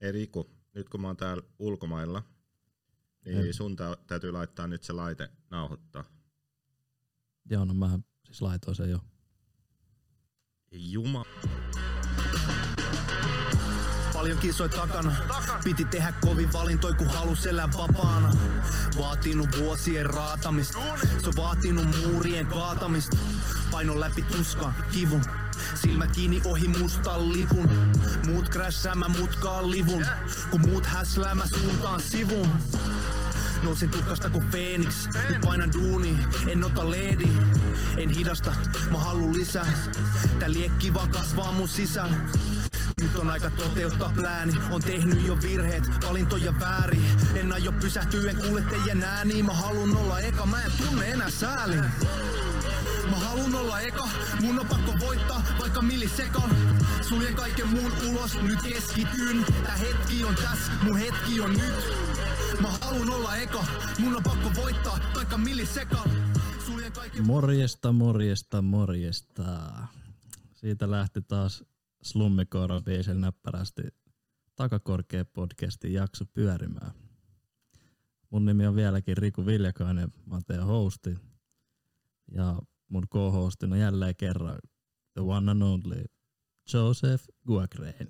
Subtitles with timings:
[0.00, 2.22] Hei Riku, nyt kun mä oon täällä ulkomailla,
[3.24, 3.52] niin Joo.
[3.52, 6.04] sun tä- täytyy laittaa nyt se laite nauhoittaa.
[7.50, 8.98] Joo, no mä siis laitoin sen jo.
[10.72, 11.24] Juma.
[14.12, 15.16] Paljon kisoja takana.
[15.64, 18.32] Piti tehdä kovin valintoi, kun halus elää vapaana.
[18.98, 20.78] Vaatinut vuosien raatamista.
[21.22, 23.16] Se on vaatinut muurien kaatamista.
[23.70, 25.22] Paino läpi tuskan, kivun.
[25.74, 27.70] Silmät kiinni ohi mustan lipun.
[28.26, 30.06] Muut krässää, mä mutkaan livun.
[30.50, 32.48] Kun muut häslää, mä suuntaan sivun.
[33.62, 34.94] Nousin tutkasta kuin Phoenix,
[35.28, 37.28] nyt painan duuni, en ota leedi.
[37.96, 38.54] En hidasta,
[38.90, 39.66] mä haluun lisää.
[40.38, 42.16] Tää liekki vaan kasvaa mun sisällä.
[43.00, 47.04] Nyt on aika toteuttaa plääni, on tehnyt jo virheet, valintoja väärin.
[47.34, 51.30] En aio pysähtyä, en kuule teidän ääniä, mä halun olla eka, mä en tunne enää
[51.30, 51.84] säälin.
[53.10, 54.08] Mä halun olla eka,
[54.40, 56.50] mun on pakko voittaa, vaikka millisekan.
[57.08, 59.44] Suljen kaiken muun ulos, nyt keskityn.
[59.62, 61.84] Tää hetki on tässä, mun hetki on nyt.
[62.60, 63.64] Mä halun olla eka,
[63.98, 66.10] mun on pakko voittaa, vaikka millisekan.
[66.66, 69.70] Suljen kaiken Morjesta, morjesta, morjesta.
[70.54, 71.64] Siitä lähti taas
[72.02, 73.82] Slummikoiran biisillä näppärästi
[74.56, 76.90] Takakorkea podcastin jakso pyörimään.
[78.30, 81.18] Mun nimi on vieläkin Riku Viljakainen, mä oon teidän hosti.
[82.32, 84.58] Ja mun co-hostina jälleen kerran
[85.12, 86.04] the one and only
[86.74, 88.08] Joseph Guagrein,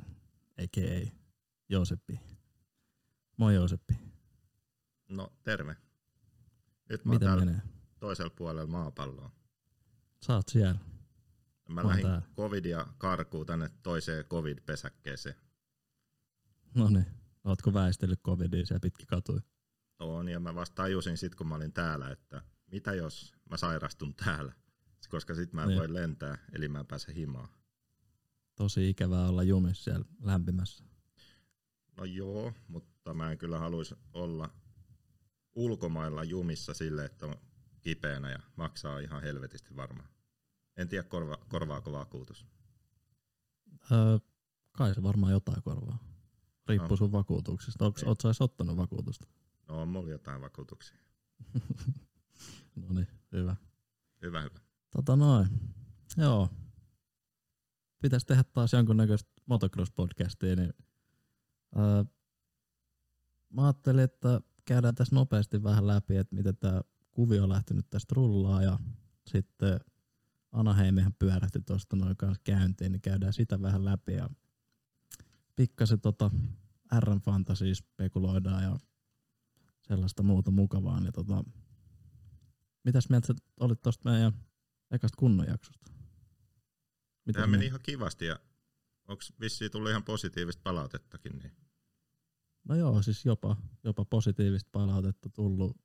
[0.63, 1.11] a.k.a.
[1.69, 2.21] Joseppi.
[3.37, 3.95] Moi Joseppi,
[5.09, 5.77] No terve.
[6.89, 7.63] Nyt mä oon miten menee?
[8.01, 9.31] toisella puolella maapalloa.
[10.29, 10.79] Oot siellä.
[11.69, 12.23] Mä lähdin täällä.
[12.37, 15.35] covidia karkuun tänne toiseen covid-pesäkkeeseen.
[16.75, 17.07] No niin,
[17.45, 19.41] ootko väistellyt covidia siellä pitkin katuja?
[19.99, 24.15] On, ja mä vasta tajusin sit, kun mä olin täällä, että mitä jos mä sairastun
[24.15, 24.53] täällä,
[25.09, 25.79] koska sit mä en Niin.
[25.79, 27.49] voi lentää, eli mä en pääse himaan.
[28.55, 30.85] Tosi ikävää olla jumissa siellä lämpimässä.
[31.97, 34.51] No joo, mutta mä en kyllä haluaisi olla
[35.55, 37.35] ulkomailla jumissa sille, että on
[37.81, 40.09] kipeänä ja maksaa ihan helvetisti varmaan.
[40.77, 42.47] En tiedä, korva, korvaako vakuutus.
[43.93, 44.19] Öö,
[44.73, 45.99] kai se varmaan jotain korvaa.
[46.69, 46.97] Riippuu No.
[46.97, 47.85] sun vakuutuksista.
[47.85, 48.35] Onko, Niin.
[48.35, 49.27] sä ottanut vakuutusta?
[49.69, 50.97] No on mulla jotain vakuutuksia.
[52.77, 53.57] no niin, hyvä.
[54.23, 54.61] Hyvä, hyvä.
[54.91, 55.49] Tota noin.
[56.17, 56.49] Joo.
[58.03, 60.73] Pitäisi tehdä taas jonkunnäköistä motocross-podcastia, niin
[61.77, 62.05] öö,
[63.51, 68.15] mä ajattelin, että käydään tässä nopeasti vähän läpi, että miten tämä kuvio on lähtenyt tästä
[68.15, 68.79] rullaa ja
[69.27, 69.81] sitten
[70.53, 74.31] Anaheimihan pyörähti tuosta noin kanssa käyntiin, niin käydään sitä vähän läpi ja
[75.57, 76.31] pikkasen tota
[76.99, 78.79] RM Fantasy spekuloidaan ja
[79.81, 81.45] sellaista muuta mukavaa, niin tota,
[82.85, 84.33] mitäs mieltä olit tosta meidän
[84.91, 85.91] ekasta kunnon jaksosta?
[87.25, 88.41] Mitä Tämä meni ihan kivasti ja
[89.09, 91.53] onko vissiin tullut ihan positiivista palautettakin, niin
[92.69, 95.77] No joo, siis jopa, jopa positiivista palautetta tullut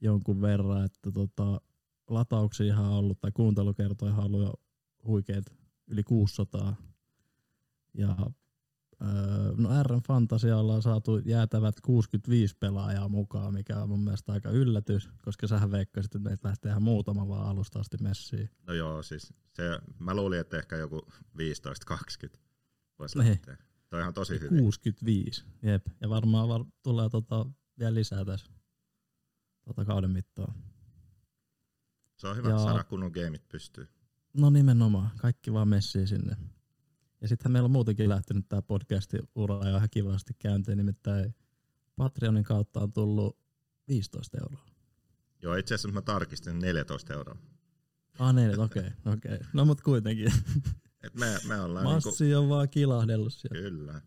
[0.00, 1.60] jonkun verran, että tota,
[2.08, 4.54] latauksia ihan ollut, tai kuuntelukertoja ihan ollut jo
[5.06, 5.52] huikeet
[5.86, 6.76] yli 600.
[7.94, 8.16] Ja
[9.56, 15.08] no RM Fantasia ollaan saatu jäätävät 65 pelaajaa mukaan, mikä on mun mielestä aika yllätys,
[15.24, 18.50] koska sähän veikkasit, että meitä lähtee ihan muutama vaan alusta asti messiin.
[18.66, 19.62] no joo, siis se,
[19.98, 21.00] mä luulin, että ehkä joku
[21.38, 22.38] 15-20
[22.98, 23.28] voisi Niin.
[23.30, 23.56] lähteä.
[23.90, 24.58] Toi on ihan tosi hyvin.
[24.62, 25.86] 65, jep.
[26.00, 27.46] Ja varmaan var- tulee tota
[27.78, 28.52] vielä lisää tässä
[29.64, 30.54] tota kauden mittaan.
[32.16, 33.88] Se on hyvä, Ja- saada kunnon gameit pystyy.
[34.32, 36.36] No nimenomaan, kaikki vaan messiin sinne.
[37.20, 41.34] Ja sittenhän meillä on muutenkin lähtenyt tämä podcasti ura jo ihan kivasti käyntiin, nimittäin
[41.96, 43.38] Patreonin kautta on tullut
[43.88, 44.66] 15 euroa.
[45.42, 47.36] Joo, itse asiassa mä tarkistin 14 euroa.
[48.18, 49.34] Ah neljät, okei, okay, okei.
[49.34, 49.46] Okay.
[49.52, 50.32] No mut kuitenkin.
[51.04, 53.54] Et me, me ollaan niinku, Massi on vaan kilahdellut sieltä.
[53.54, 54.00] kyllä.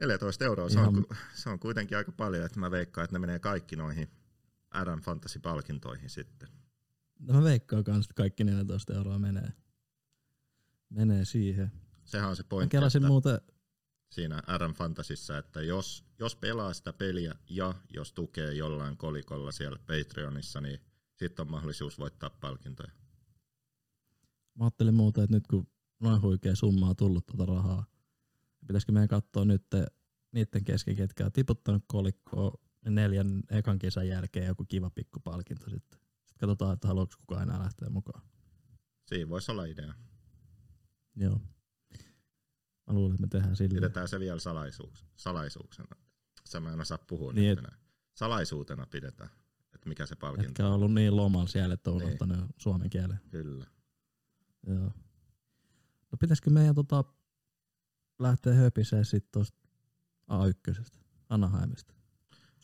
[0.00, 3.18] 14 euroa, se on, Ihan- se on kuitenkin aika paljon, että mä veikkaan, että ne
[3.18, 4.08] menee kaikki noihin
[4.84, 6.48] RM Fantasy-palkintoihin sitten.
[7.18, 9.52] No mä veikkaan kans, että kaikki 14 euroa menee.
[10.90, 11.72] Menee siihen.
[12.04, 13.40] Sehän on se Mä pointti, kelasin että muuten,
[14.10, 19.78] siinä RM Fantasissa, että jos, jos pelaa sitä peliä ja jos tukee jollain kolikolla siellä
[19.78, 20.80] Patreonissa, niin
[21.14, 22.92] sitten on mahdollisuus voittaa palkintoja.
[24.54, 25.66] mä ajattelin muuten, että nyt kun
[26.00, 27.86] noin huikea summa on tullut tuota rahaa,
[28.66, 29.66] pitäisikö meidän katsoa nyt
[30.32, 32.52] niiden kesken, ketkä on tiputtanut kolikkoa
[32.84, 36.00] niin neljän ekan kesän jälkeen joku kiva pikku palkinto sitten.
[36.24, 38.22] Sitten katsotaan, että haluatko kukaan enää lähteä mukaan.
[39.06, 39.94] Siinä voisi olla idea.
[41.16, 41.40] Joo.
[42.86, 43.74] Mä luulen, että me tehdään sillä.
[43.74, 45.96] Pidetään se vielä salaisuus, salaisuuksena.
[46.44, 47.74] Sä mä en osaa puhua Niin, et-.
[48.14, 49.30] Salaisuutena pidetään,
[49.74, 52.06] että mikä se palkinto Etkä on ollut niin lomalla siellä, että on Niin.
[52.06, 53.20] unohtanut jo suomen kielen.
[53.30, 53.66] Kyllä.
[54.66, 54.84] Joo.
[56.12, 57.04] No pitäisikö meidän tota,
[58.18, 59.58] lähtee höpisee sit tosta
[60.30, 60.84] A1,
[61.28, 61.94] Anaheimista.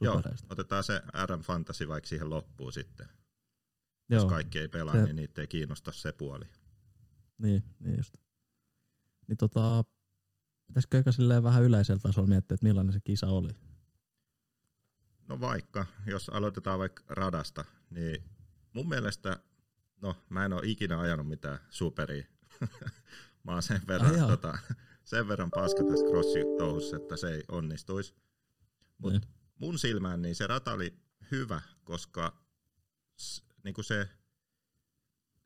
[0.00, 3.08] Joo, otetaan se RM Fantasy vaikka siihen loppuun sitten.
[4.08, 6.44] Joo, Jos kaikki ei pelaa, Se- niin niitä ei kiinnosta se puoli.
[7.38, 8.14] niin, niin just.
[9.32, 9.84] Niin tota,
[10.66, 13.48] pitäisikö eikä silleen vähän yleisellä tasolla miettiä, että millainen se kisa oli?
[15.28, 18.24] No vaikka, jos aloitetaan vaikka radasta, niin
[18.72, 19.40] mun mielestä,
[20.02, 22.26] no mä en ole ikinä ajanut mitään superia.
[23.44, 24.58] mä oon sen verran, Ai tota,
[25.04, 28.14] sen verran paska tässä crossitouhussa, että se ei onnistuisi.
[28.98, 29.34] Mutta Niin.
[29.58, 30.98] mun silmään niin se rata oli
[31.30, 32.42] hyvä, koska
[33.16, 34.08] s, niinku se,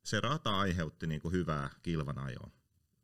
[0.05, 2.56] se rata aiheutti niinku hyvää kilvanajoa.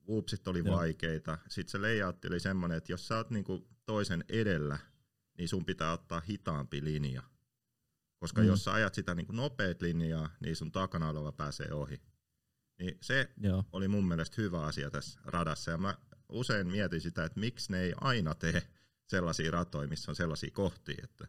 [0.08, 0.76] Whoopsit oli Joo.
[0.76, 1.38] vaikeita.
[1.48, 4.78] Sitten se layout oli semmoinen, että jos sä oot niinku toisen edellä,
[5.38, 7.22] niin sun pitää ottaa hitaampi linja.
[8.16, 8.46] Koska Mm.
[8.46, 12.00] jos sä ajat sitä niinku nopeat linjaa, niin sun takana oleva pääsee ohi.
[12.78, 15.70] Niin se Joo, oli mun mielestä hyvä asia tässä radassa.
[15.70, 15.94] Ja mä
[16.28, 18.62] usein mietin sitä, että miksi ne ei aina tee
[19.06, 21.26] sellaisia ratoja, missä on sellaisia kohtia, että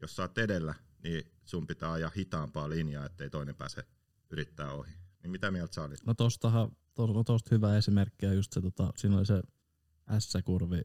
[0.00, 3.84] jos sä oot edellä, niin sun pitää ajaa hitaampaa linjaa, ettei toinen pääse
[4.30, 4.92] yrittää ohi.
[5.22, 6.06] Niin mitä mieltä sä olit?
[6.06, 9.42] no tostahan, to, tosta hyvä esimerkki on just se, tota, siinä oli se
[10.18, 10.82] S-kurvi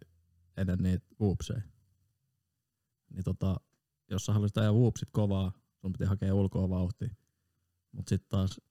[0.58, 1.62] ennen niitä whoopseja.
[3.10, 3.60] Niin tota,
[4.10, 7.16] jos sä haluaisit ajaa whoopsit kovaa, sun piti hakea ulkoa vauhtia.
[7.92, 8.62] Mut sit taas,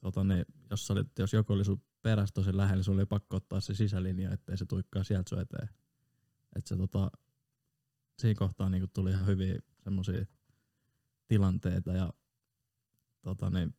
[0.00, 3.06] tota, niin, jos, sä olit, jos joku oli sun perässä tosi lähellä, niin sun oli
[3.06, 5.68] pakko ottaa se sisälinja, ettei se tuikkaa sieltä sun eteen.
[6.56, 7.10] Et se tota,
[8.18, 10.26] siinä kohtaa niinku tuli ihan hyviä semmosia
[11.28, 12.12] tilanteita ja
[13.22, 13.74] tota, niin,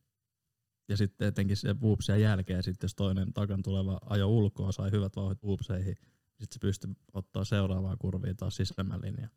[0.88, 5.16] ja sitten etenkin se whoopsien jälkeen, sitten jos toinen takan tuleva ajo ulkoa, sai hyvät
[5.16, 5.96] vauhdit whoopseihin,
[6.42, 9.30] sitten se pystyi ottaa seuraavaa kurvia taas sisämmän linjaa.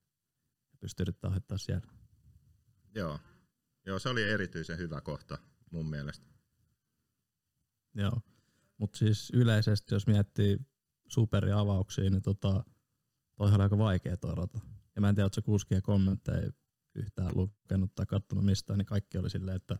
[0.71, 1.87] Ja pystyi yrittämään ohittaa siellä.
[2.95, 3.19] Joo.
[3.85, 5.37] Joo, se oli erityisen hyvä kohta
[5.71, 6.25] mun mielestä.
[7.93, 8.21] Joo.
[8.77, 10.57] Mutta siis yleisesti, jos miettii
[11.07, 12.63] superiavauksia, niin tota,
[13.35, 14.59] toihan oli aika vaikea toi rata.
[14.95, 16.51] Ja mä en tiedä, ootko kuskien kommentteja
[16.95, 19.79] yhtään lukenut tai katsonut mistään, niin kaikki oli silleen, että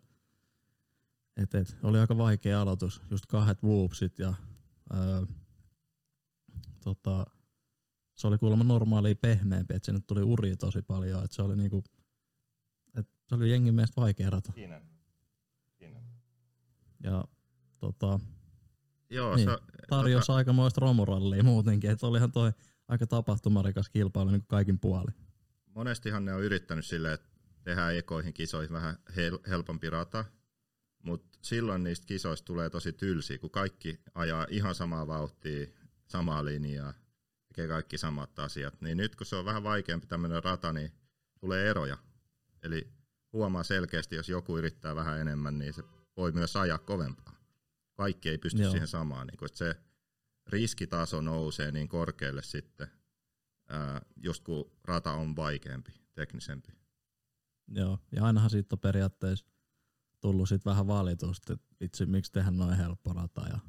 [1.38, 3.02] et, et, oli aika vaikea aloitus.
[3.12, 4.34] Just kahdet whoopsit ja
[4.94, 5.26] öö,
[6.84, 7.26] tota,
[8.14, 11.24] se oli kuulemma normaalia pehmeämpi, että sinne tuli uri tosi paljon.
[11.24, 11.84] Et se oli niinku,
[12.98, 14.52] et se oli jengin mielestä vaikea rata.
[14.56, 14.82] Siinä.
[15.78, 16.02] Siinä.
[17.04, 17.24] Ja
[17.80, 18.20] tota,
[19.10, 19.58] Joo, Niin, se,
[19.90, 20.38] tarjosi tota...
[20.38, 22.52] aikamoista romurallia muutenkin, että olihan toi
[22.88, 25.12] aika tapahtumarikas kilpailu niin kaikin puoli.
[25.76, 27.28] monestihan ne on yrittänyt silleen, että
[27.64, 30.26] tehdään ekoihin kisoihin vähän hel- helpompi rata,
[31.06, 35.68] mutta silloin niistä kisoista tulee tosi tylsiä, kun kaikki ajaa ihan samaa vauhtia,
[36.08, 36.94] samaa linjaa,
[37.48, 38.82] tekee kaikki samat asiat.
[38.82, 40.92] Niin nyt kun se on vähän vaikeampi tämmöinen rata, niin
[41.40, 41.98] tulee eroja.
[42.64, 42.88] Eli
[43.34, 45.84] huomaa selkeästi, jos joku yrittää vähän enemmän, niin se
[46.18, 47.36] voi myös ajaa kovempaa.
[47.94, 48.72] Kaikki ei pysty Joo.
[48.72, 49.28] Siihen samaan.
[49.28, 49.76] Niin kun, että se
[50.48, 52.88] riskitaso nousee niin korkealle sitten,
[53.70, 56.72] ää, just kun rata on vaikeampi, teknisempi.
[57.68, 59.46] Joo, ja ainahan siitä on periaatteessa
[60.26, 63.60] tullut sit vähän valitusta, että vitsi, miksi tehdä noin helppo rata ja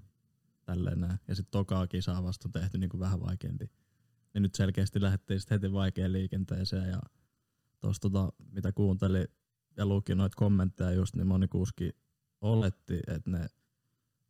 [0.64, 1.18] tälleen näin.
[1.28, 3.70] Ja sitten tokaa kisaa vasta tehty niin kuin vähän vaikeampi.
[4.34, 7.00] Ja nyt selkeästi lähdettiin sit heti vaikeaan liikenteeseen ja
[7.80, 9.26] tuossa tota, mitä kuuntelin
[9.76, 11.90] ja luki noita kommentteja just, niin moni kuski
[12.40, 13.46] oletti, että ne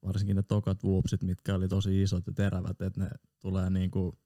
[0.02, 4.18] varsinkin ne tokat whoopsit, mitkä oli tosi isot ja terävät, että ne tulee niinku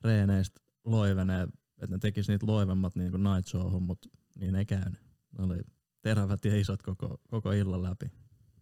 [0.00, 1.42] reeneistä loivenee,
[1.78, 5.00] että ne tekis niitä loivemmat niinku night showhun, mutta niin ei käynyt.
[5.38, 5.58] Ne oli
[6.02, 8.06] terävät ja isot koko, koko illan läpi.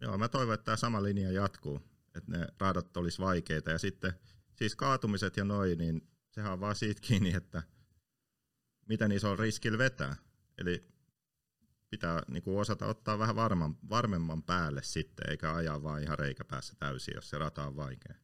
[0.01, 1.81] Joo, mä toivon, että tämä sama linja jatkuu,
[2.15, 3.71] että ne radat olisi vaikeita.
[3.71, 4.13] Ja sitten
[4.53, 7.63] siis kaatumiset ja noin, niin sehän on vaan siitä kiinni, että
[8.89, 10.15] miten iso riskillä vetää.
[10.57, 10.87] Eli
[11.89, 16.73] pitää niin kuin osata ottaa vähän varman, varmemman päälle sitten, eikä ajaa vaan ihan reikäpäässä
[16.79, 18.15] täysin, jos se rata on vaikea.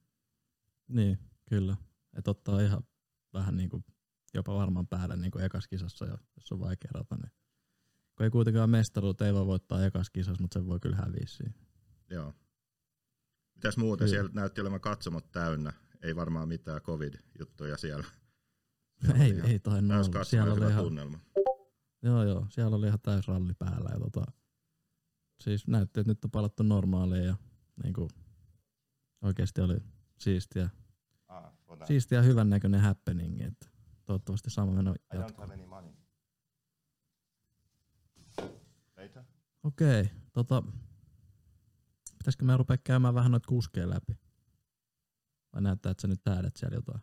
[0.88, 1.20] Niin,
[1.50, 1.78] kyllä.
[2.18, 2.84] Että ottaa ihan
[3.34, 3.84] vähän niinku
[4.34, 6.06] jopa varman päälle niinku ekas kisassa,
[6.36, 7.32] jos on vaikea rata, niin
[8.18, 11.54] kun ei kuitenkaan mestaruutta, ei voi voittaa ekas kisassa, mutta sen voi kyllä häviä siinä.
[12.10, 12.34] Joo.
[13.56, 14.06] Mitäs muuten?
[14.08, 14.18] Kyllä.
[14.18, 15.74] Siellä näytti olevan katsomot täynnä.
[16.02, 18.06] Ei varmaan mitään covid-juttuja siellä.
[19.22, 20.24] ei, ihan ei tainnut Täys olla.
[20.24, 21.20] Siellä oli ihan, tunnelma.
[22.02, 23.90] joo, joo, siellä oli ihan täys ralli päällä.
[23.94, 24.32] Ja tota,
[25.44, 27.36] siis näytti, että nyt on palattu normaaliin ja
[27.84, 28.08] niinku,
[29.22, 29.78] oikeasti oli
[30.20, 30.70] siistiä,
[31.28, 31.54] Ah,
[31.86, 33.42] siistiä hyvän näköinen happening.
[33.42, 33.68] Että
[34.06, 35.46] toivottavasti sama meno jatkuu.
[39.68, 40.64] Okei, tota,
[42.18, 44.20] pitäisikö me rupea käymään vähän noita kuskeja läpi?
[45.54, 47.02] Vai näyttää, että sä nyt tähdet siellä jotain?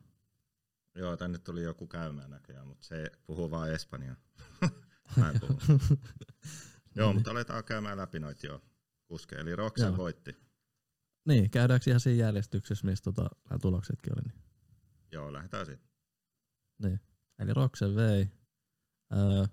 [0.94, 4.16] Joo, tänne tuli joku käymään näköjään, mutta se puhuu vaan espanjaa.
[5.16, 5.59] Mä en puhu.
[6.97, 8.62] joo, mutta aletaan käymään läpi noita jo
[9.09, 9.40] kuskeja.
[9.40, 9.97] Eli Roxen Joo.
[9.97, 10.37] voitti.
[11.25, 14.23] Niin, käydäänkö ihan siinä järjestyksessä, missä tota, nämä tuloksetkin oli?
[14.23, 14.42] Niin.
[15.12, 15.90] Joo, lähdetään sitten.
[16.83, 17.00] Niin.
[17.38, 18.30] Eli Roxen vei.
[19.12, 19.47] Öö,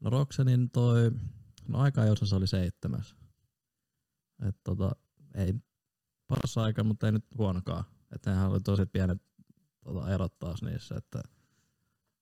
[0.00, 1.10] no Roxenin toi,
[1.68, 3.16] no aika se oli seitsemäs.
[4.48, 4.96] Et tota,
[5.34, 5.54] ei
[6.26, 7.84] paras aika, mutta ei nyt huonokaan.
[8.14, 9.22] Että nehän oli tosi pienet
[9.84, 11.22] tota, erot taas niissä, että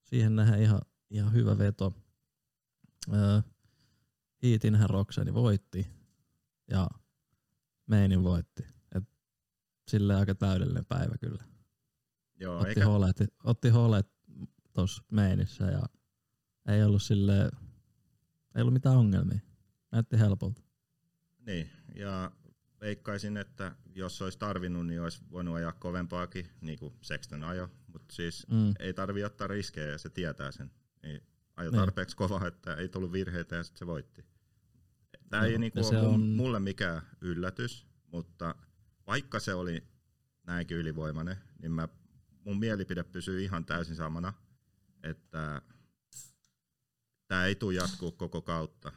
[0.05, 1.95] siihen nähdään ihan, ihan hyvä veto.
[3.15, 3.41] Öö,
[4.43, 5.87] Heatinhän Roxeni voitti
[6.71, 6.89] ja
[7.87, 8.67] Meinin voitti.
[8.95, 9.05] Et
[9.89, 11.45] sille aika täydellinen päivä kyllä.
[12.41, 14.07] Joo, otti, eikä, holet, otti holet
[14.73, 15.83] tuossa meinissä ja
[16.69, 17.51] ei ollut sille
[18.57, 19.39] ei ollut mitään ongelmia.
[19.93, 20.63] Näytti helpolta.
[21.47, 22.31] Niin, ja
[22.81, 28.15] veikkaisin, että jos olisi tarvinnut, niin olisi voinut ajaa kovempaakin, niin kuin Sexton ajo, mutta
[28.15, 28.75] siis Mm.
[28.79, 30.71] ei tarvi ottaa riskejä ja se tietää sen.
[31.03, 31.21] Niin
[31.57, 31.79] ajo Niin.
[31.81, 34.25] tarpeeksi kova, että ei tullut virheitä ja sitten se voitti.
[35.31, 38.55] Tämä Joo, ei niinku ole on- mulle mikään yllätys, mutta
[39.07, 39.83] vaikka se oli
[40.47, 41.89] näinkin ylivoimainen, niin mä,
[42.45, 44.33] mun mielipide pysyy ihan täysin samana,
[45.03, 45.63] että
[47.29, 48.93] tämä ei tule jatkuu koko kautta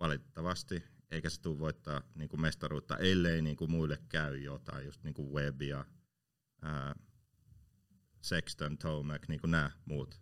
[0.00, 5.04] valitettavasti, eikä se tule voittaa niin kuin mestaruutta, ellei niin kuin muille käy jotain, just
[5.04, 5.84] niin kuin Webb ja
[6.62, 6.94] ää,
[8.22, 10.20] Sexton, Tomac, niin kuin nämä muut.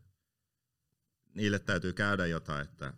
[1.34, 2.94] Niille täytyy käydä jotain, että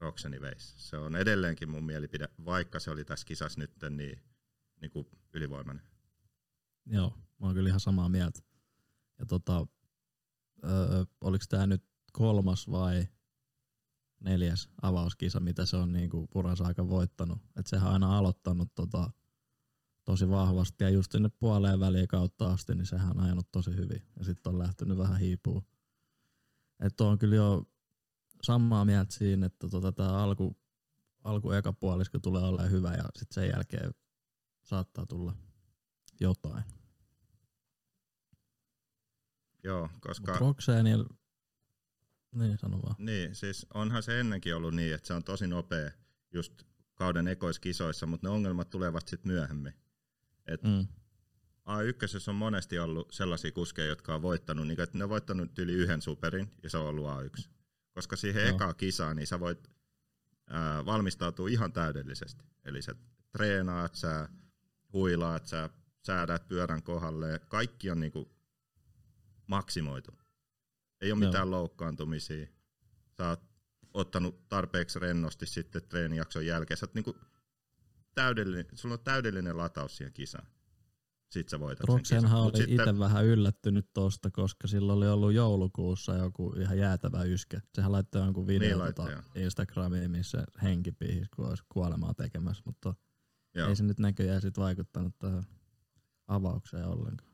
[0.00, 0.88] Roxeni veisi.
[0.88, 4.22] Se on edelleenkin mun mielipide, vaikka se oli tässä kisassa nyt niin,
[4.80, 5.86] niin kuin ylivoimainen.
[6.86, 8.40] Joo, mä oon kyllä ihan samaa mieltä.
[9.18, 9.66] Ja tota,
[10.64, 13.08] öö, oliko tää nyt kolmas vai
[14.20, 17.38] neljäs avauskisa, mitä se on niinku uransa aika voittanut.
[17.56, 19.10] Et sehän on aina aloittanut tota,
[20.04, 24.06] tosi vahvasti ja just sinne puoleen väliin kautta asti, niin sehän on ajanut tosi hyvin.
[24.18, 25.62] Ja sitten on lähtenyt vähän hiipuun.
[26.80, 27.64] Että on kyllä jo
[28.42, 30.56] samaa mieltä siinä, että tota, tämä alku,
[31.24, 33.94] alku eka puolisko tulee olemaan hyvä ja sitten sen jälkeen
[34.62, 35.32] saattaa tulla
[36.20, 36.64] jotain.
[39.64, 40.32] Joo, koska...
[40.32, 41.04] Mutta Roxanil,
[42.32, 42.94] niin sano vaan.
[42.98, 45.90] Niin, siis onhan se ennenkin ollut niin, että se on tosi nopea
[46.32, 46.62] just
[46.94, 49.74] kauden ekoiskisoissa, mutta ne ongelmat tulevat sitten myöhemmin.
[50.46, 50.86] Et Mm.
[51.66, 55.72] A1 on monesti ollut sellaisia kuskeja, jotka on voittanut, niin että ne on voittanut yli
[55.72, 57.48] yhden superin ja se on ollut A1.
[57.92, 58.54] Koska siihen Joo.
[58.54, 59.70] ekaan kisaan, niin sä voit
[60.50, 62.44] ää, valmistautua ihan täydellisesti.
[62.64, 62.94] Eli sä
[63.32, 64.28] treenaat, sä
[64.92, 65.70] huilaat, sä
[66.02, 68.32] säädät pyörän kohdalle, kaikki on niinku
[69.46, 70.19] maksimoitu.
[71.00, 71.28] Ei ole Joo.
[71.30, 72.46] mitään loukkaantumisia.
[73.16, 73.40] Sä oot
[73.94, 76.78] ottanut tarpeeksi rennosti sitten treenijakson jälkeen.
[76.78, 77.16] Sä oot niinku
[78.14, 80.46] täydellinen, sulla on täydellinen lataus siihen kisaan.
[81.30, 86.16] Sitten sä voitat Mut oli sitten- itse vähän yllättynyt tosta, koska sillä oli ollut joulukuussa
[86.16, 87.60] joku ihan jäätävä yskä.
[87.74, 92.14] Sehän laittoi jonkun video Niin niin laittoi, tota Instagramiin, missä henki pihis, kun olisi kuolemaa
[92.14, 92.94] tekemässä, mutta
[93.54, 93.68] Joo.
[93.68, 95.44] ei se nyt näköjään sit vaikuttanut tähän
[96.28, 97.30] avaukseen ollenkaan.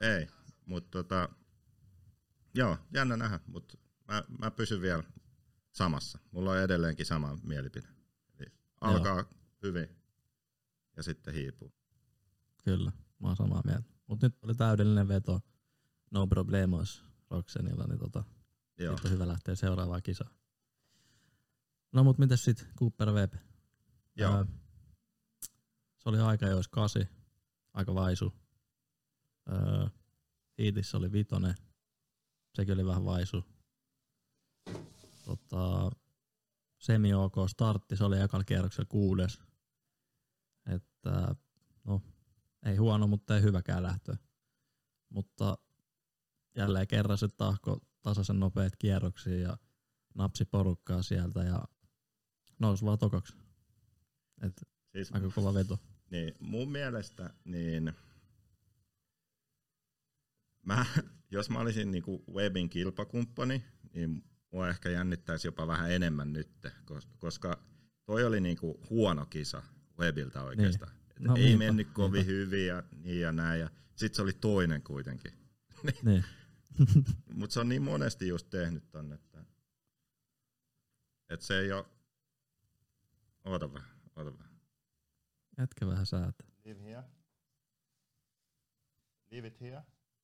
[0.00, 0.26] Ei,
[0.66, 1.28] mutta tota,
[2.56, 5.04] joo, jännä nähdä, mutta mä, mä pysyn vielä
[5.72, 6.18] samassa.
[6.30, 7.88] Mulla on edelleenkin sama mielipide.
[8.38, 9.24] Eli alkaa
[9.62, 9.88] hyvin
[10.96, 11.72] ja sitten hiipuu.
[12.64, 13.90] Kyllä, mä oon samaa mieltä.
[14.06, 15.40] Mutta nyt oli täydellinen veto,
[16.10, 18.24] no problemos Roxenilla, niin tota,
[18.78, 20.34] Joo, on hyvä lähteä seuraavaan kisaan.
[21.92, 23.34] No mut mitäs sit Cooper Webb?
[24.16, 24.34] joo.
[24.34, 24.46] Ää,
[25.98, 27.08] se oli aika jos kasi,
[27.72, 28.32] aika vaisu.
[29.46, 29.90] Ää,
[30.58, 31.54] Heatissä oli vitonen,
[32.56, 33.44] sekin oli vähän vaisu.
[35.24, 35.90] Tota,
[36.78, 39.40] semi OK startti, se oli ekalla kierroksella kuudes.
[40.66, 41.34] Että
[41.84, 42.02] no,
[42.66, 44.16] ei huono, mutta ei hyväkään lähtö.
[45.08, 45.58] Mutta
[46.56, 49.58] jälleen kerran se tahko tasaisen nopeat kierroksia ja
[50.14, 51.64] napsi porukkaa sieltä ja
[52.58, 53.36] nousi vaan tokaksi.
[54.42, 55.78] Et Siis, aika kova veto.
[56.10, 57.92] niin, mun mielestä, niin
[60.64, 60.86] mä,
[61.30, 63.64] jos mä olisin niinku Webin kilpakumppani,
[63.94, 66.48] niin mua ehkä jännittäisi jopa vähän enemmän nyt,
[67.18, 67.62] koska
[68.04, 69.62] toi oli niinku huono kisa
[69.98, 70.92] Webiltä oikeastaan.
[71.10, 72.32] Et No ei niinpä, mennyt kovin niinpä.
[72.32, 73.60] hyvin ja niin ja näin.
[73.60, 75.32] Ja sit se oli toinen kuitenkin.
[76.02, 76.24] Niin.
[77.34, 79.44] Mutta se on niin monesti just tehnyt tonne, että,
[81.28, 81.84] että se ei ole...
[83.44, 84.60] Oota vähän, oota vähän.
[85.58, 86.48] Jätkä vähän säätää.
[86.64, 87.04] Leave here.
[89.30, 89.82] Leave it here.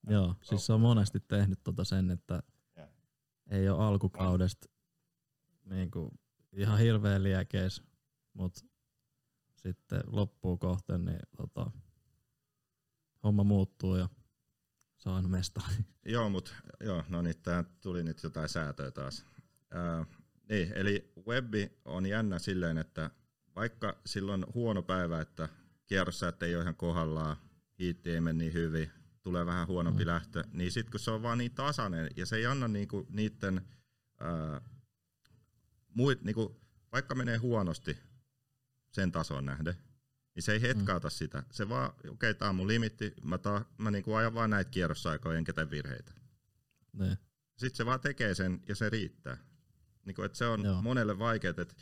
[0.08, 2.42] Joo, siis se on monesti tehnyt tota sen, että
[2.76, 2.88] Joo.
[3.50, 4.68] ei ole alkukaudesta
[5.64, 6.10] niinku
[6.52, 7.82] ihan hirveän liekeis,
[8.32, 8.60] mutta
[9.56, 11.70] sitten loppuu kohten, niin tota,
[13.22, 14.08] homma muuttuu ja
[15.04, 15.74] aina mestari.
[16.04, 19.26] Joo, mutta joo, no niin, tää tuli nyt jotain säätöä taas.
[19.70, 20.06] Ää,
[20.48, 23.10] niin, eli webbi on jännä silleen, että
[23.56, 25.48] vaikka silloin huono päivä, että
[25.86, 27.36] kierrossäät ei ole ihan kohdallaan,
[27.78, 28.90] hiitti ei mene niin hyvin,
[29.22, 30.08] tulee vähän huonompi mm.
[30.08, 33.68] lähtö, niin sitten kun se on vaan niin tasainen ja se ei anna niinku niiden,
[34.20, 34.60] ää,
[35.94, 36.60] muit, niinku,
[36.92, 37.98] vaikka menee huonosti
[38.90, 39.74] sen tason nähden,
[40.34, 41.12] niin se ei hetkauta mm.
[41.12, 41.42] sitä.
[41.50, 44.70] Se vaan, okei, okay, tämä on mun limitti, mä, ta, mä niinku ajan vaan näitä
[44.70, 46.12] kierrosaikoja enkä tee virheitä.
[46.92, 47.18] Ne.
[47.56, 49.36] Sitten se vaan tekee sen ja se riittää.
[50.04, 50.82] Niinku, et se on Joo.
[50.82, 51.74] monelle vaikeaa, että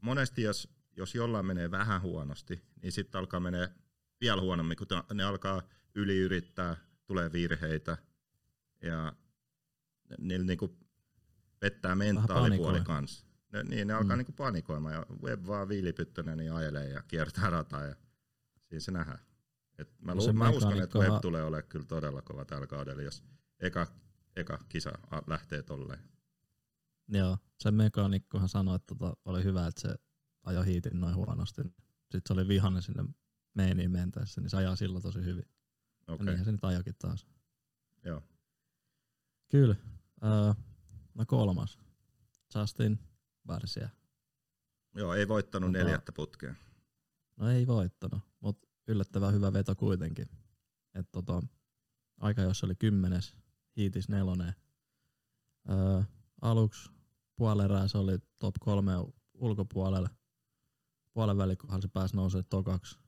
[0.00, 3.68] monesti jos, jos jollain menee vähän huonosti, niin sitten alkaa menee
[4.20, 5.62] vielä huonommin, kun ne alkaa
[5.94, 7.96] yliyrittää, tulee virheitä
[8.82, 9.12] ja
[10.18, 10.78] niillä niinku
[11.60, 13.26] pettää mentaalipuoli kanssa.
[13.52, 14.18] Ne, niin, ne alkaa Mm.
[14.18, 17.96] niinku panikoimaan ja web vaan viilipyttönen niin ajelee ja kiertää rataa ja
[18.68, 19.18] siinä se nähdään.
[19.78, 22.66] Et mä, No lu- se mä uskon, että web tulee olemaan kyllä todella kova tällä
[22.66, 23.24] kaudella, jos
[23.60, 23.86] eka,
[24.36, 24.92] eka kisa
[25.26, 26.00] lähtee tolleen.
[27.08, 29.94] Joo, se mekaanikkohan sanoi, että tota, oli hyvä, että se
[30.42, 31.62] ajoi hiitin noin huonosti.
[31.62, 33.04] Sitten se oli vihainen sinne
[33.54, 35.44] meiniin mentäessä, niin se ajaa silloin tosi hyvin.
[36.08, 36.16] Okay.
[36.18, 37.26] Ja niinhän se nyt ajokin taas.
[38.04, 38.22] joo.
[39.48, 39.76] Kyllä.
[40.24, 40.54] Öö,
[41.14, 41.78] no kolmas.
[42.54, 42.98] Justin
[43.48, 43.88] Garcia.
[44.94, 46.54] Joo, ei voittanut Tota- neljättä putkea.
[47.36, 50.28] No ei voittanut, mutta yllättävän hyvä veto kuitenkin.
[50.94, 51.42] Et tota,
[52.20, 53.34] aika jos oli kymmenes,
[53.76, 54.54] hiitis nelonen.
[55.70, 56.02] Öö,
[56.40, 56.90] aluksi
[57.36, 58.92] puolerää se oli top kolme
[59.34, 60.10] ulkopuolelle.
[61.12, 62.98] Puolen välikohdalla se pääsi nousemaan tokaksi.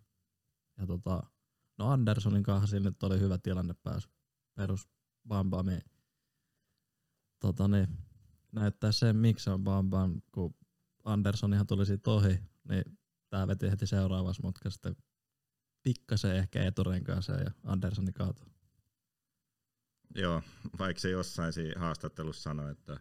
[0.79, 1.23] Ja tota,
[1.79, 4.09] no Andersonin kanssa siinä nyt oli hyvä tilanne pääsi
[4.55, 4.89] perus
[5.29, 5.79] Bambami.
[7.41, 7.89] Tota niin,
[8.53, 10.55] näyttää sen miksi on Bambam, kun
[11.05, 12.99] Andersonihan tuli siitä ohi, niin
[13.31, 14.97] tää veti heti seuraavassa mutka sitten
[15.83, 18.47] pikkasen ehkä eturenkaaseen ja Andersoni kaatui.
[20.15, 20.43] Joo,
[20.79, 23.01] vaikka se jossain siinä haastattelussa sanoi, että,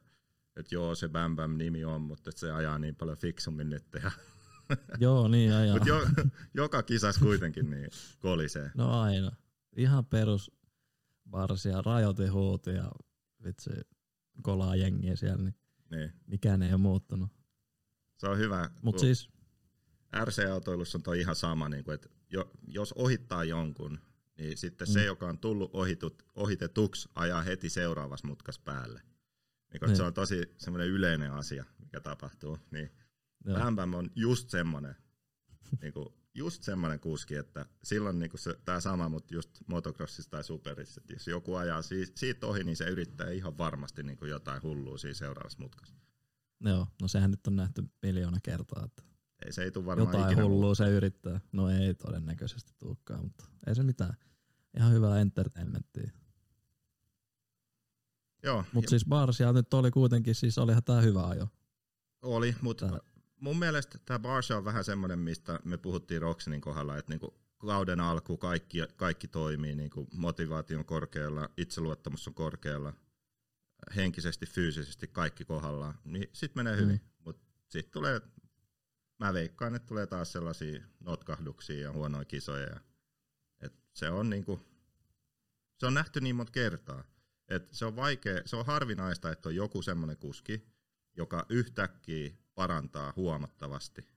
[0.55, 3.85] että joo, se Bam Bam nimi on, mutta se ajaa niin paljon fiksummin nyt.
[4.03, 4.11] Ja,
[4.99, 5.73] Joo, niin ajaa.
[5.75, 6.01] mutta jo,
[6.53, 7.89] joka kisas kuitenkin niin
[8.19, 8.71] kolisee.
[8.75, 9.31] No aina.
[9.75, 10.51] Ihan perus
[11.31, 12.91] varsia, rajoitin huuti ja
[13.43, 13.69] vitsi
[14.41, 15.55] kolaa jengiä siellä, niin
[15.91, 16.11] Niin.
[16.27, 17.29] mikään ei ole muuttunut.
[18.17, 19.29] Se on hyvä, Mut siis,
[20.25, 23.99] RC-autoilussa on toi ihan sama, niin kuin, että jo, jos ohittaa jonkun,
[24.37, 25.05] niin sitten se, Mm.
[25.05, 29.01] joka on tullut ohitut, ohitetuksi, ajaa heti seuraavassa mutkas päälle.
[29.73, 29.97] Niin, Niin.
[29.97, 32.57] Se on tosi semmoinen yleinen asia, mikä tapahtuu.
[32.71, 32.91] Niin
[33.45, 34.95] joo, Bam on just semmoinen,
[35.81, 41.01] niinku, just semmoinen kuski, että silloin niinku se, tää sama, mutta just motocrossissa tai superissa,
[41.01, 44.97] että jos joku ajaa si, siitä ohi, niin se yrittää ihan varmasti niinku jotain hullua
[44.97, 45.95] siinä seuraavassa mutkassa.
[46.65, 49.03] joo, no sehän nyt on nähty miljoona kertaa, että
[49.45, 51.41] Ei, se ei tule varmaan jotain ikinä hullua se yrittää.
[51.51, 54.13] No ei todennäköisesti tulekaan, mutta ei se mitään.
[54.77, 56.11] Ihan hyvää entertainmenttia.
[58.43, 61.47] Joo, Mutta siis Barsia nyt oli kuitenkin, siis olihan tää hyvä ajo.
[62.21, 62.99] oli, mutta
[63.43, 67.99] mun mielestä tämä Barsha on vähän semmoinen, mistä me puhuttiin Roxinin kohdalla, että niinku kauden
[67.99, 72.93] alku kaikki, kaikki toimii, niinku motivaatio on korkealla, itseluottamus on korkealla,
[73.95, 76.95] henkisesti, fyysisesti kaikki kohdallaan, niin sitten menee hyvin.
[76.95, 77.09] Mm.
[77.19, 78.21] Mutta sitten tulee,
[79.19, 82.67] mä veikkaan, että tulee taas sellaisia notkahduksia ja huonoja kisoja.
[82.67, 82.79] Ja,
[83.61, 84.59] et se on niinku,
[85.79, 87.03] se on nähty niin monta kertaa.
[87.47, 90.67] Et se on vaikea, se on harvinaista, että on joku semmoinen kuski,
[91.17, 94.07] joka yhtäkkiä parantaa huomattavasti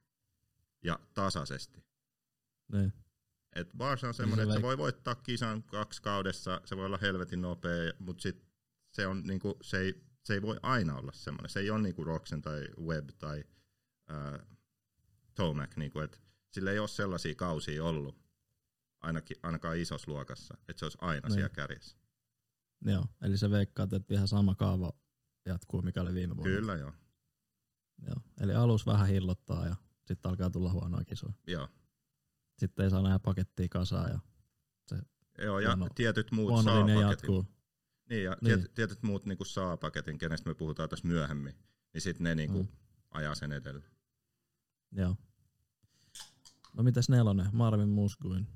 [0.85, 1.85] ja tasaisesti.
[2.73, 2.93] Niin.
[3.57, 6.99] Et Barsa on semmoinen, se että se voi voittaa kisan kaksi kaudessa, se voi olla
[7.03, 8.47] helvetin nopea, mutta sit
[8.93, 11.51] se, on niinku, se, ei, se ei voi aina olla semmoinen.
[11.51, 13.45] Se ei ole niinku Roxen tai Webb tai
[14.09, 14.47] ää,
[15.35, 16.19] Tomac, niinku, että
[16.53, 18.19] sillä ei ole sellaisia kausia ollut,
[19.01, 21.35] ainakin, ainakaan isossa luokassa, että se olisi aina Niin.
[21.35, 21.97] siellä kärjessä.
[22.85, 24.93] Joo, eli se veikkaat, että ihan sama kaava
[25.47, 26.55] jatkuu, mikä oli viime vuonna.
[26.55, 26.93] Kyllä joo.
[27.99, 28.17] Joo.
[28.41, 31.33] Eli alus vähän hillottaa ja sitten alkaa tulla huonoa kisoja.
[31.47, 31.69] joo.
[32.59, 34.21] Sitten ei saa enää pakettia kasaan ja
[35.39, 37.01] Joo, ja Huono- tietyt muut saa paketin.
[37.01, 37.47] jatkuu.
[38.11, 38.45] Niin, ja Niin.
[38.55, 41.55] Tietyt, tietyt muut niinku saa paketin, kenestä me puhutaan tässä myöhemmin,
[41.95, 42.69] niin sitten ne niinku Mm.
[43.11, 43.85] ajaa sen edelle.
[44.93, 45.17] Joo.
[46.73, 47.47] No mitäs nelonen?
[47.53, 48.47] Marvin Muskuin.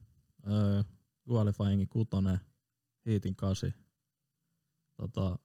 [0.51, 0.83] Öö,
[1.31, 2.41] qualifyingi kutonen.
[3.07, 3.75] Hiitin kasi.
[4.97, 5.39] Tota,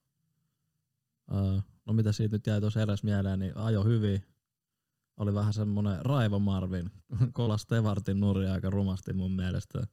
[1.33, 4.23] öö, no mitä siitä nyt jäi tuossa eräs mieleen, niin ajo hyvin.
[5.17, 6.91] Oli vähän semmonen raivo Marvin.
[7.33, 9.87] Kolas Stevartin nuri aika rumasti mun mielestä.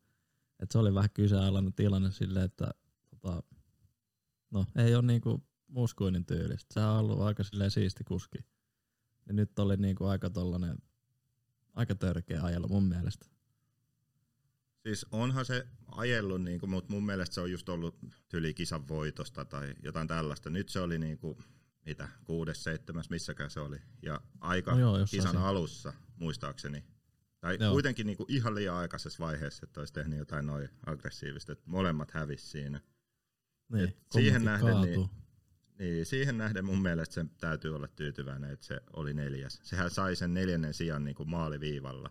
[0.61, 2.71] Et se oli vähän kyseenalainen tilanne silleen, että
[3.11, 3.43] tota,
[4.51, 6.75] no ei ole niinku Muskuinin tyylistä.
[6.75, 8.39] Sehän on ollut aika silleen siisti kuski.
[9.27, 10.79] Ja nyt oli niinku aika tollanen,
[11.75, 13.27] aika törkeä ajelu mun mielestä.
[14.83, 19.45] Siis onhan se ajellut, niinku, mutta mun mielestä se on just ollut tyli kisan voitosta
[19.45, 20.51] tai jotain tällaista.
[20.51, 21.39] Nyt se oli niinku,
[21.87, 23.77] mitä, kuudes, seitsemäs, missäkään se oli.
[24.03, 25.47] Ja aika No joo, kisan siinä.
[25.47, 26.85] alussa, muistaakseni,
[27.41, 27.73] Tai Joo.
[27.73, 32.47] kuitenkin niinku ihan liian aikaisessa vaiheessa, että olisi tehnyt jotain noin aggressiivista, että molemmat hävisi
[32.47, 32.81] siinä.
[33.73, 35.11] Niin, Et siihen nähden niin- kaatuu.
[35.79, 39.61] Niin, siihen nähden mun mielestä sen täytyy olla tyytyväinen, että se oli neljäs.
[39.63, 42.11] Sehän sai sen neljännen sijan niinku maaliviivalla.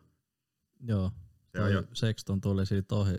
[0.88, 1.12] Joo,
[1.46, 3.18] Se toi ajo, Sexton tuli siitä ohi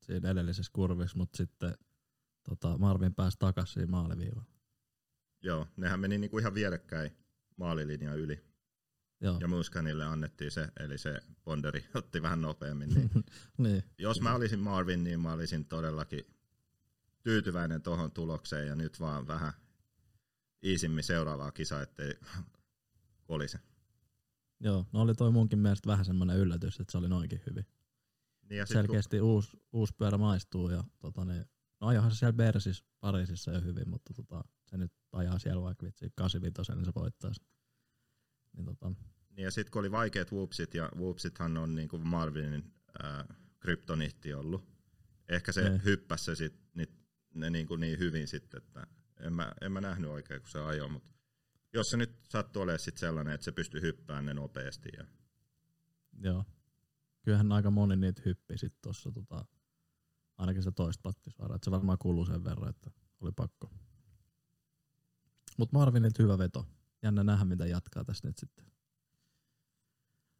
[0.00, 1.74] siinä edellisessä kurvissa, mutta sitten
[2.42, 4.46] tota, Marvin pääsi takaisin siinä maaliviivaan.
[5.42, 7.10] Joo, nehän meni niinku ihan vierekkäin
[7.56, 8.44] maalilinjan yli.
[9.20, 12.88] Joo, Ja Muskanille annettiin se, eli se Bonderi otti vähän nopeammin.
[12.88, 13.10] Niin
[13.58, 16.26] niin, jos mä olisin Marvin, niin mä olisin todellakin
[17.22, 19.52] tyytyväinen tuohon tulokseen ja nyt vaan vähän
[20.64, 22.14] iisimmin seuraavaa kisaa, ettei
[23.28, 23.58] kolise.
[24.60, 24.86] joo.
[24.92, 27.66] No oli toi munkin mielestä vähän semmoinen yllätys, että se oli noinkin hyvin.
[28.48, 31.44] Niin ja sit, kun, Selkeästi uusi, uusi pyörä maistuu ja tota, niin,
[31.82, 35.86] no ajohan se siellä Bersis Pariisissa jo hyvin, mutta tota, se nyt ajaa siellä vaikka
[35.86, 37.40] vitsi 85, niin se voittaisi.
[38.52, 38.92] Niin tota,
[39.30, 44.68] niin ja sit kun oli vaikeat whoopsit, ja whoopsithan on niinku Marvinin ää, kryptoniitti ollut.
[45.28, 45.84] Ehkä se Niin.
[45.84, 46.84] hyppäsi se sit, ni,
[47.34, 48.86] ne niinku niin hyvin sitten, että
[49.20, 51.10] en mä, en mä nähnyt oikein, kun se ajoi, mutta
[51.72, 55.06] jos se nyt sattuu olemaan sit sellainen, että se pystyy hyppäämään ne nopeasti ja
[56.20, 56.44] Joo.
[57.22, 59.44] Kyllähän aika moni niitä hyppi sit tossa tota,
[60.42, 63.70] ainakin se toista pattisvaaraa, että se varmaan kuuluu sen verran, että oli pakko.
[65.58, 66.66] Mut Marvinilta hyvä veto.
[67.02, 68.66] Jännä nähdä, mitä jatkaa tässä nyt sitten.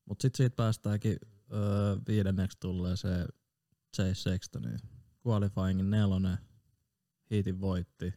[0.04, 1.16] Mut sit siitä päästäänkin
[1.52, 3.26] öö, viidenneksi tulee se
[3.96, 4.68] Chase Sextoni.
[5.26, 6.38] Qualifyingin nelonen,
[7.30, 8.14] hiitin voitti.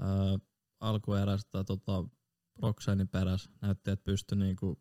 [0.00, 0.06] Öö,
[0.80, 2.04] alkuerästä tota,
[2.62, 4.80] Roxanin peräs näytti, että pystyi niinku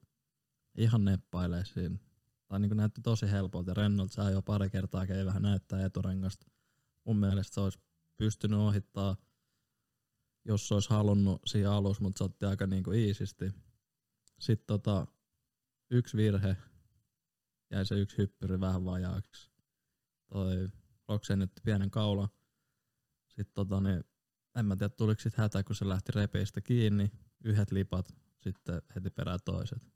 [0.78, 1.98] ihan neppailee siinä.
[2.48, 6.46] Tai niin näytti tosi helpolta ja rennolta se jo pari kertaa kävi vähän näyttää eturengasta.
[7.04, 7.80] Mun mielestä se olisi
[8.18, 9.16] pystynyt ohittaa,
[10.46, 13.52] jos se olisi halunnut siinä alussa, mutta se otti aika niinku iisisti.
[14.40, 15.08] Sitten tota,
[15.92, 16.58] yksi virhe,
[17.72, 19.52] jäi se yksi hyppyri vähän vajaaksi.
[20.28, 20.70] Toi
[21.08, 22.30] Roxen nyt pienen kaula.
[23.28, 24.04] Sitten tota, niin,
[24.56, 27.12] en mä tiedä tuliko sit hätä, kun se lähti repeistä kiinni.
[27.44, 29.88] Yhdet lipat, sitten heti perään toiset.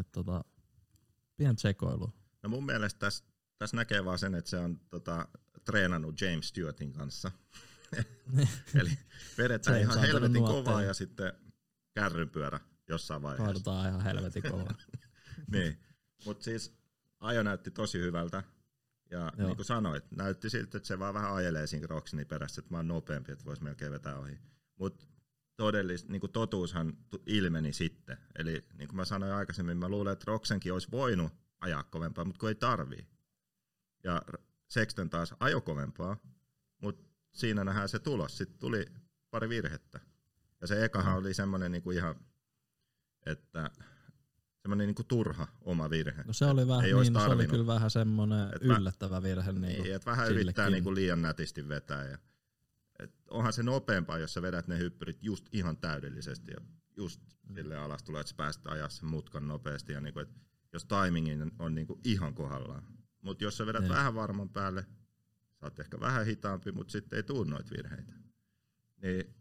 [0.00, 0.44] Et tota,
[1.36, 2.12] pientä sekoilu.
[2.42, 3.24] No mun mielestä tässä
[3.58, 5.28] täs näkee vaan sen, että se on tota,
[5.64, 7.30] treenannut James Stewartin kanssa.
[8.80, 8.98] Eli
[9.38, 11.32] vedetään ihan helvetin kovaa ja sitten
[11.94, 13.44] kärrynpyörä jossain vaiheessa.
[13.44, 14.74] Kaadutaan ihan helvetin kovaa.
[15.52, 15.78] niin.
[16.24, 16.72] Mutta siis
[17.20, 18.42] ajo näytti tosi hyvältä.
[19.10, 19.46] Ja Joo.
[19.46, 22.76] niin kuin sanoit, näytti siltä, että se vaan vähän ajelee siinä Roxini perässä, että mä
[22.78, 24.38] oon nopeampi, että voisi melkein vetää ohi.
[24.78, 25.06] Mutta
[25.56, 28.18] todellis, niin kuin totuushan tu- ilmeni sitten.
[28.38, 32.38] Eli niin kuin mä sanoin aikaisemmin, mä luulen, että Roxenkin olisi voinut ajaa kovempaa, mutta
[32.40, 33.06] kun ei tarvii.
[34.04, 34.22] Ja
[34.68, 36.16] Sexton taas ajo kovempaa,
[36.82, 38.38] mutta siinä nähdään se tulos.
[38.38, 38.86] Sitten tuli
[39.30, 40.00] pari virhettä.
[40.60, 42.14] Ja se ekahan oli semmoinen niinku ihan,
[43.26, 43.70] että
[44.62, 46.22] semmoinen niinku turha oma virhe.
[46.26, 49.52] No se oli vähän, Ei niin, no se oli kyllä vähän semmoinen Et yllättävä virhe.
[49.52, 50.46] Niin, Niin, kuin että vähän sillekin.
[50.46, 52.04] yrittää niinku liian nätisti vetää.
[52.04, 52.18] Ja,
[53.02, 56.60] et onhan se nopeampaa, jos sä vedät ne hyppyrit just ihan täydellisesti ja
[56.96, 57.54] just Mm.
[57.54, 59.92] sille alas tulee, että sä pääset ajaa sen mutkan nopeasti.
[59.92, 60.28] Ja niinku, et
[60.72, 62.82] jos timingin on niinku ihan kohdallaan.
[63.22, 63.92] Mutta jos sä vedät Niin.
[63.92, 64.82] vähän varman päälle,
[65.60, 68.12] sä oot ehkä vähän hitaampi, mutta sitten ei tuu noita virheitä.
[69.02, 69.34] Niin,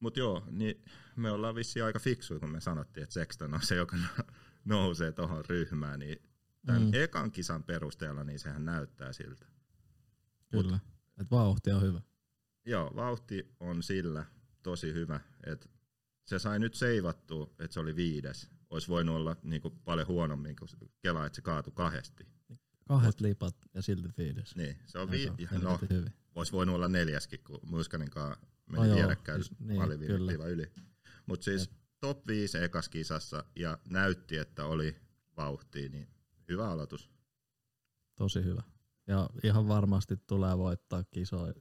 [0.00, 0.84] mutta joo, niin
[1.16, 3.96] me ollaan vissiin aika fiksuja, kun me sanottiin, että Sexton on se, joka
[4.64, 5.98] nousee tuohon ryhmään.
[5.98, 6.22] Niin
[6.66, 6.90] tämän Mm.
[6.94, 9.46] ekan kisan perusteella, niin sehän näyttää siltä.
[10.50, 10.78] Kyllä.
[11.20, 12.00] Et vauhti on hyvä.
[12.68, 14.24] Joo, vauhti on sillä
[14.62, 15.68] tosi hyvä, että
[16.24, 18.50] se sai nyt seivattua, että se oli viides.
[18.70, 20.68] Olisi voinut olla niinku paljon huonommin, kun
[21.02, 22.26] kelaa, että se kaatui kahdesti.
[22.88, 24.56] Kahdet lipat ja silti viides.
[24.56, 26.12] Niin, se on vi- Aika no, hyvin.
[26.34, 30.02] olisi voinut olla neljäskin, kun Muskanin kanssa meni No vierekkäin siis niin, niin,
[30.46, 30.72] yli.
[31.26, 34.96] Mutta siis top 5 ekas kisassa ja näytti, että oli
[35.36, 36.08] vauhtia, niin
[36.48, 37.10] hyvä aloitus.
[38.16, 38.62] Tosi hyvä.
[39.06, 41.54] Ja ihan varmasti tulee voittaa kisoja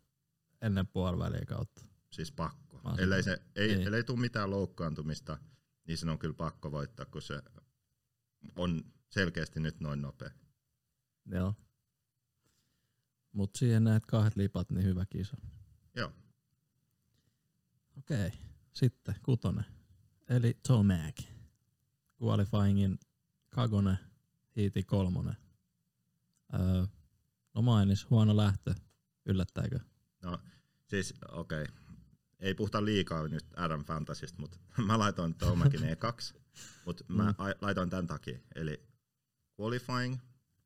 [0.61, 1.85] ennen puoliväliä kautta.
[2.11, 2.81] Siis pakko.
[2.83, 3.87] Mä Ellei, se, ei, niin.
[3.87, 5.37] ellei tule mitään loukkaantumista,
[5.87, 7.41] niin sen on kyllä pakko voittaa, kun se
[8.55, 10.31] on selkeästi nyt noin nopea.
[11.25, 11.55] Joo.
[13.31, 15.37] Mut siihen näet kahdet lipat, niin hyvä kisa.
[15.95, 16.11] Joo,
[17.97, 18.31] Okei.
[18.73, 19.65] Sitten kutonen.
[20.29, 21.23] Eli Tomac.
[22.23, 22.99] Qualifyingin
[23.49, 23.97] Kagone,
[24.55, 25.37] hiiti kolmonen.
[26.53, 26.85] Öö,
[27.53, 28.75] no mainis, huono lähtö.
[29.25, 29.79] Yllättääkö?
[30.31, 30.39] No
[30.87, 31.63] siis okei.
[31.63, 31.75] Okay.
[32.39, 36.37] Ei puhuta liikaa nyt RM Fantasista, mutta mä laitoin Tomakin E2,
[36.85, 37.35] mutta mä Mm.
[37.61, 38.39] laitoin tämän takia.
[38.55, 38.87] Eli
[39.61, 40.17] qualifying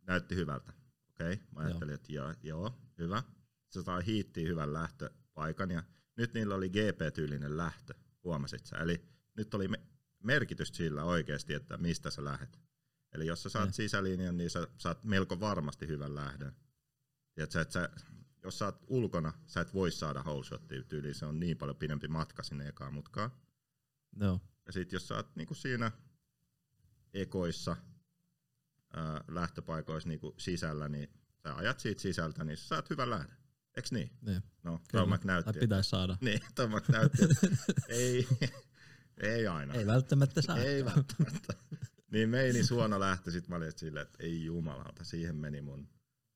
[0.07, 0.73] näytti hyvältä.
[1.09, 1.45] Okei, okay.
[1.55, 3.23] mä ajattelin, että joo, joo, hyvä.
[3.69, 5.83] Se sai hiittiin hyvän lähtöpaikan ja
[6.17, 7.93] nyt niillä oli GP-tyylinen lähtö,
[8.23, 8.77] huomasit sä.
[8.77, 9.05] Eli
[9.37, 9.81] nyt oli me-
[10.23, 12.59] merkitys sillä oikeasti, että mistä sä lähet.
[13.13, 16.55] Eli jos sä saat sisälinjan, niin sä saat melko varmasti hyvän lähdön.
[17.33, 17.89] Tiedätkö, että sä,
[18.43, 22.07] jos sä oot ulkona, sä et voi saada holeshottia tyyliin, se on niin paljon pidempi
[22.07, 23.31] matka sinne ekaan mutkaan.
[24.19, 24.39] Joo.
[24.65, 25.91] Ja sit jos sä oot niinku siinä
[27.13, 27.77] ekoissa
[28.93, 31.09] ää, lähtöpaikoissa niinku sisällä, niin
[31.43, 33.37] sä ajat siitä sisältä, niin sä saat hyvän lähdön.
[33.77, 34.11] Eiks niin?
[34.21, 34.43] Niin.
[34.63, 34.81] No.
[34.91, 35.59] Tomac Tai näytti.
[35.59, 36.17] pitäisi saada.
[36.21, 37.17] Niin, Tomac näytti,
[37.87, 38.27] ei,
[39.17, 39.73] ei aina.
[39.73, 40.57] Ei välttämättä saa.
[40.57, 41.53] Ei välttämättä.
[42.11, 45.87] niin meini suona lähtö, sit mä olin silleen, että ei jumalauta, siihen meni mun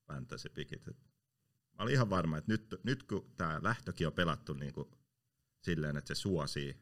[0.07, 0.87] fantasy-pikit.
[0.87, 0.97] Et
[1.77, 4.91] Mä olin ihan varma, että nyt, nyt kun tää lähtökin on pelattu niinku
[5.61, 6.81] silleen, että se suosii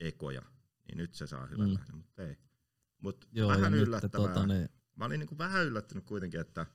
[0.00, 0.42] ekoja,
[0.88, 1.74] niin nyt se saa hyvän Mm.
[1.74, 2.36] lähdön, mutta ei.
[3.02, 4.28] Mut Joo, vähän yllättävää.
[4.34, 6.66] tota, niin, Mä olin niinku vähän yllättynyt kuitenkin, että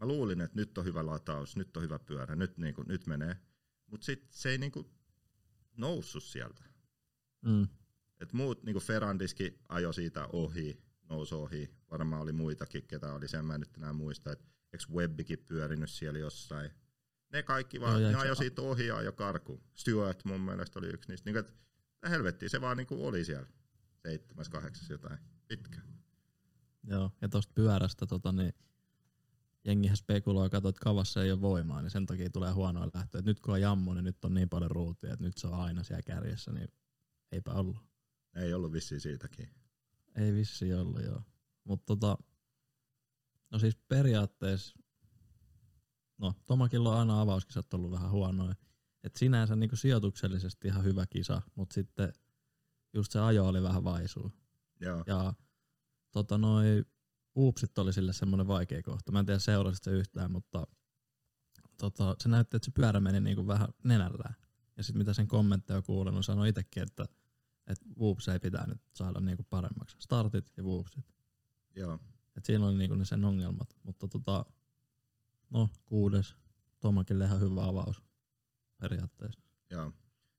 [0.00, 3.36] mä luulin, että nyt on hyvä lataus, nyt on hyvä pyörä, nyt, niinku, nyt menee.
[3.86, 4.90] Mutta sitten se ei niinku
[5.76, 6.64] noussut sieltä.
[7.44, 7.68] mm,
[8.20, 11.70] Et muut, niinku Ferrandiskin ajo siitä ohi, nousi ohi.
[11.90, 14.32] Varmaan oli muitakin, ketä oli sen, mä en nyt enää muista.
[14.32, 14.40] Et
[14.72, 16.70] eikö Webbikin pyörinyt siellä jossain?
[17.32, 19.62] Ne kaikki vaan, ja ne eikö ajo se- siitä ohi ja ajo karkuun.
[19.74, 21.30] Stuart mun mielestä oli yksi niistä.
[21.30, 21.54] Niinku, et,
[22.10, 23.46] helvettiin, se vaan niinku oli siellä.
[24.02, 25.18] Seitsemäs, kahdeksas jotain.
[25.48, 25.80] Pitkä.
[26.84, 27.10] joo.
[27.20, 28.54] Ja tosta pyörästä tota, niin,
[29.64, 33.18] jengihän spekuloi, katsoi, että kavassa ei ole voimaa, niin sen takia tulee huonoa lähtöä.
[33.18, 35.54] Et nyt kun on jammu, niin nyt on niin paljon ruutia, että nyt se on
[35.54, 36.68] aina siellä kärjessä, niin
[37.32, 37.76] eipä ollut.
[38.34, 39.48] Ei ollut vissiin siitäkin.
[40.16, 41.22] Ei vissi ollut, joo.
[41.64, 42.18] Mutta tota,
[43.50, 44.78] no siis periaatteessa,
[46.22, 48.54] no Tomakilla on aina avauskisat ollut vähän huonoja.
[49.04, 52.12] Et sinänsä niinku sijoituksellisesti ihan hyvä kisa, mutta sitten
[52.94, 54.30] just se ajo oli vähän vaisua.
[54.80, 55.04] Joo.
[55.06, 55.34] Ja
[56.12, 56.84] tota noi
[57.34, 59.12] uupsit oli sille semmoinen vaikea kohta.
[59.12, 60.66] Mä en tiedä seurasit se yhtään, mutta
[61.76, 64.34] tota, se näytti, että se pyörä meni niinku vähän nenällään.
[64.76, 67.04] Ja sitten mitä sen kommentteja on sanoi itsekin, että,
[67.66, 69.96] että whoops ei pitää nyt saada niinku paremmaksi.
[70.00, 71.04] Startit ja whoopsit.
[71.76, 71.98] Joo.
[72.36, 73.76] Et siinä oli niinku ne sen ongelmat.
[73.82, 74.44] Mutta tota,
[75.52, 76.34] no kuudes.
[76.80, 78.02] Tomakille ihan hyvä avaus
[78.80, 79.40] periaatteessa.
[79.70, 79.92] Joo.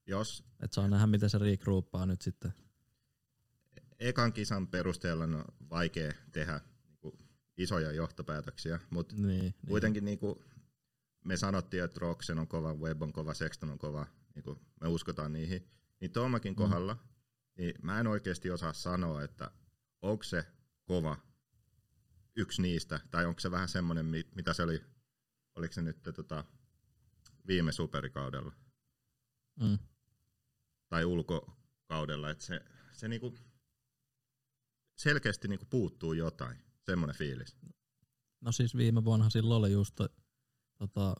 [0.08, 2.54] Jos Et saa nähdä, miten se regrouppaa nyt sitten.
[4.00, 7.18] ekan kisan perusteella on vaikea tehdä niinku,
[7.58, 9.54] isoja johtopäätöksiä, mutta Niin, niin.
[9.68, 10.44] kuitenkin niinku,
[11.26, 15.34] me sanottiin, että Roxen on kova, Webb on kova, Sexton on kova, niinku, me uskotaan
[15.34, 15.68] niihin.
[16.02, 16.56] Niin Tomakin Mm.
[16.56, 16.98] kohdalla,
[17.58, 19.52] niin mä en oikeasti osaa sanoa, että
[20.02, 20.46] onko se
[20.86, 21.18] kova
[22.36, 24.82] yksi niistä, tai onko se vähän semmoinen, mi- mitä se oli,
[25.56, 26.46] oliko se nyt tota,
[27.48, 28.54] viime superikaudella,
[29.60, 29.80] Mm.
[30.90, 32.62] tai ulkokaudella, että se,
[32.92, 33.36] se niinku
[34.98, 37.58] selkeästi niinku puuttuu jotain, semmoinen fiilis.
[38.42, 40.00] No siis viime vuonna silloin oli just
[40.78, 41.16] tota,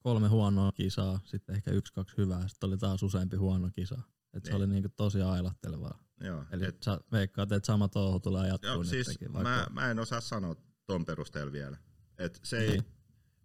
[0.00, 4.02] kolme huonoa kisaa, sitten ehkä yksi, kaksi hyvää, sitten oli taas useampi huono kisa.
[4.32, 4.56] Et se Niin.
[4.56, 6.04] oli niinku tosi ailahtelevaa.
[6.20, 9.90] Joo, Eli et, sä veikkaat, että sama touhu tulee jatkuu joo, siis nyttenkin, mä, mä,
[9.90, 11.76] en osaa sanoa ton perusteella vielä.
[12.18, 12.84] Et se, ei, Niin.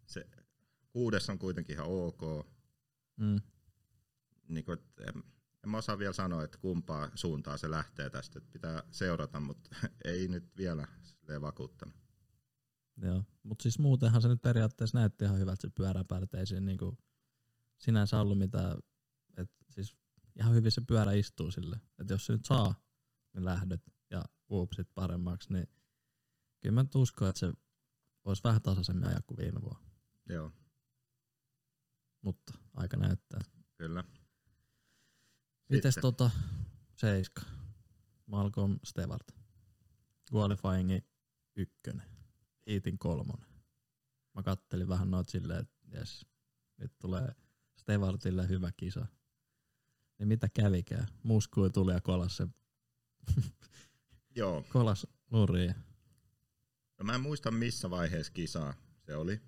[0.09, 0.25] Se
[0.89, 2.21] kuudes on kuitenkin ihan ok.
[3.15, 3.41] Mm.
[4.47, 5.23] Niin kuin, en,
[5.63, 8.39] en mä osaa vielä sanoa, että kumpaa suuntaa se lähtee tästä.
[8.39, 9.69] Et pitää seurata, mutta
[10.05, 11.95] ei nyt vielä silleen vakuuttanut.
[13.01, 15.69] Joo, mutta siis muutenhan se nyt periaatteessa näytti ihan hyvältä se
[16.23, 16.97] et ei siinä niinku
[17.77, 18.77] sinänsä ollut mitään,
[19.37, 19.95] et siis
[20.35, 22.75] ihan hyvin se pyörä istuu sille, että jos se nyt saa
[23.33, 25.67] ne lähdöt ja whoopsit paremmaksi, niin
[26.59, 27.53] kyllä mä nyt uskon, että se
[28.25, 29.88] olisi vähän tasaisemmin ajaa kuin viime vuonna,
[30.29, 30.51] Joo,
[32.21, 33.41] mutta aika näyttää.
[33.77, 34.03] kyllä.
[35.69, 36.01] Mites Sitten.
[36.01, 36.31] tota
[36.95, 37.41] seiska,
[38.25, 39.27] Malcolm Stewart,
[40.33, 41.01] qualifyingi
[41.55, 42.07] ykkönen,
[42.67, 43.49] hiitin kolmonen.
[44.35, 46.25] Mä kattelin vähän noita silleen, että jes,
[46.77, 47.35] nyt tulee
[47.77, 49.07] Stewartille hyvä kisa.
[50.19, 51.07] Niin mitä kävikään?
[51.23, 52.47] Muskui tuli ja kolas se
[54.35, 55.75] Joo, kolas nurin.
[56.99, 58.73] no mä en muista missä vaiheessa kisaa
[59.05, 59.41] se oli.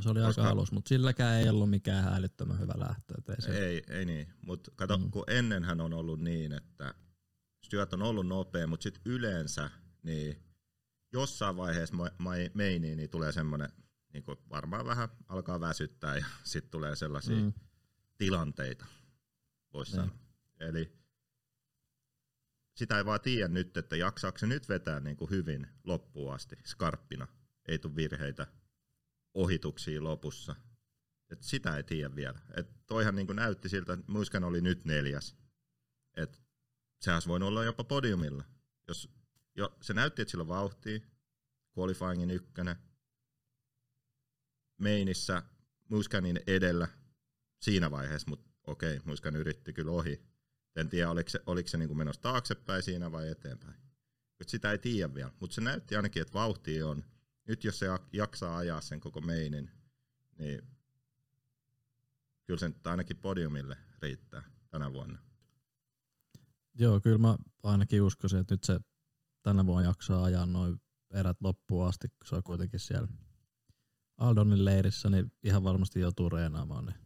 [0.00, 3.14] Se oli Koska- aika alus, mutta silläkään ei ollut mikään hälyttömän hyvä lähtö.
[3.28, 5.10] Ei se, Ei, ei niin, mutta kato, Mm.
[5.10, 6.94] kun ennenhän on ollut niin, että
[7.64, 9.70] Stuart on ollut nopea, mutta sitten yleensä
[10.02, 10.42] niin
[11.12, 13.68] jossain vaiheessa ma- ma- meiniin niin tulee semmoinen,
[14.12, 17.42] niin varmaan vähän alkaa väsyttää ja sitten tulee sellaisia Mm.
[17.42, 17.52] mm.
[18.18, 18.86] tilanteita,
[19.72, 20.00] voisi Niin.
[20.08, 20.18] sanoa.
[20.60, 20.92] Eli
[22.76, 26.56] sitä ei vaan tiedä nyt, että jaksaako se nyt vetää niin kuin hyvin loppuun asti,
[26.66, 27.28] skarppina.
[27.68, 28.46] Ei tule virheitä,
[29.34, 30.56] ohituksia lopussa.
[31.30, 32.40] Et sitä ei tiedä vielä.
[32.56, 35.36] Et toihan niin kuin näytti siltä, että Muskan oli nyt neljäs.
[36.16, 36.42] Et
[37.00, 38.44] sehän olisi voinut olla jopa podiumilla.
[38.88, 39.08] Jos,
[39.56, 41.00] jo, se näytti, että sillä vauhtia,
[41.78, 42.76] qualifyingin ykkönen,
[44.78, 45.42] meinissä
[45.88, 46.88] Muskanin edellä
[47.60, 50.22] siinä vaiheessa, mutta okei, Muskan yritti kyllä ohi.
[50.76, 53.74] En tiedä, oliko se, oliko se niin kuin menossa taaksepäin siinä vai eteenpäin.
[54.46, 57.04] Sitä ei tiedä vielä, mutta se näytti ainakin, että vauhti on.
[57.48, 59.70] Nyt jos se jaksaa ajaa sen koko meinin,
[60.38, 60.62] niin
[62.44, 65.18] kyllä sen ainakin podiumille riittää tänä vuonna.
[66.74, 68.80] Joo, kyllä mä ainakin uskoisin, että nyt se
[69.42, 73.08] tänä vuonna jaksaa ajaa noin erät loppuun asti, kun se on kuitenkin siellä
[74.18, 76.86] Aldonin leirissä, niin ihan varmasti joutuu reenaamaan.
[76.86, 76.96] Niin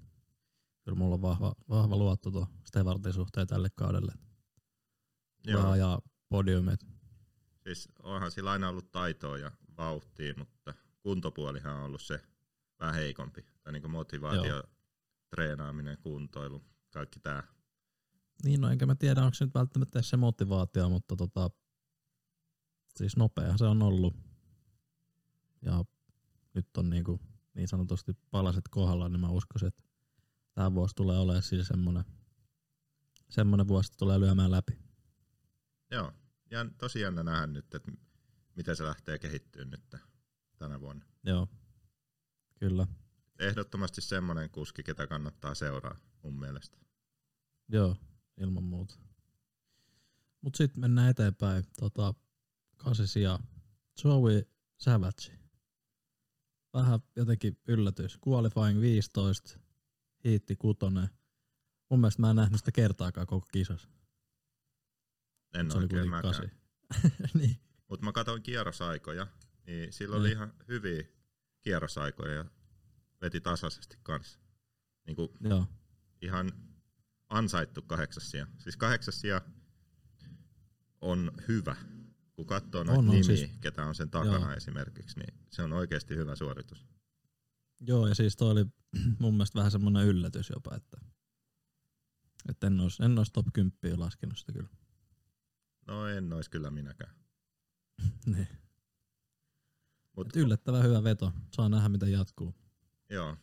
[0.85, 4.13] kyllä mulla on vahva, vahva luotto tuon Stevartin suhteen tälle kaudelle.
[5.47, 5.71] Joo.
[5.71, 6.81] ajaa podiumit.
[7.63, 12.21] Siis onhan sillä aina ollut taitoa ja vauhtia, mutta kuntopuolihan on ollut se
[12.81, 13.47] vähän heikompi.
[13.63, 14.63] Tai niin motivaatio, Joo.
[15.31, 17.43] treenaaminen, kuntoilu, kaikki tämä.
[18.45, 21.51] Niin, no enkä mä tiedä, onko se nyt välttämättä se motivaatio, mutta tota,
[22.97, 24.15] siis nopea se on ollut.
[25.63, 25.85] Ja
[26.55, 27.21] nyt on niinku
[27.55, 29.83] niin sanotusti palaset kohdalla, niin mä uskoisin, että
[30.55, 32.05] tämä vuosi tulee olemaan siis semmoinen,
[33.29, 34.79] semmoinen vuosi, että tulee lyömään läpi.
[35.91, 36.13] Joo,
[36.51, 37.93] ja tosi jännä nähdä nyt, että
[38.57, 39.95] miten se lähtee kehittyä nyt
[40.57, 41.05] tänä vuonna.
[41.25, 41.49] Joo,
[42.59, 42.87] kyllä.
[43.39, 46.79] Ehdottomasti semmoinen kuski, ketä kannattaa seuraa mun mielestä.
[47.69, 47.97] Joo,
[48.41, 48.95] ilman muuta.
[50.41, 51.65] Mutta sitten mennään eteenpäin.
[51.81, 52.15] Tota,
[52.77, 53.39] kasisia
[54.05, 54.43] Joey
[54.77, 55.39] Savage.
[56.75, 58.19] Vähän jotenkin yllätys.
[58.29, 59.59] Qualifying 15,
[60.25, 61.09] hiitti kutonen.
[61.91, 63.89] Mun mielestä mä en nähnyt sitä kertaakaan koko kisassa.
[65.55, 66.51] En se oikein mäkään.
[67.41, 67.57] niin.
[67.89, 69.27] Mutta mä katsoin kierrosaikoja,
[69.67, 71.05] niin silloin oli ihan hyviä
[71.61, 72.45] kierrosaikoja ja
[73.21, 74.39] veti tasaisesti kanssa.
[75.07, 75.67] Niin kuin Joo.
[76.21, 76.53] Ihan
[77.29, 78.47] ansaittu kahdeksassia.
[78.59, 79.41] Siis kahdeksassia
[81.01, 81.77] on hyvä.
[82.33, 84.53] Kun katsoo noita nimiä, siis, ketä on sen takana joo.
[84.53, 86.87] esimerkiksi, niin se on oikeasti hyvä suoritus.
[87.81, 88.65] Joo, ja siis toi oli
[89.21, 91.01] mun mielestä vähän semmoinen yllätys jopa, että,
[92.49, 94.69] että en olisi, en olisi top 10 laskenut sitä kyllä.
[95.87, 97.15] No en olisi kyllä minäkään.
[98.35, 98.49] niin.
[100.17, 101.33] Mut, yllättävän hyvä veto.
[101.51, 102.55] Saa nähdä, mitä jatkuu.
[103.11, 103.37] Joo.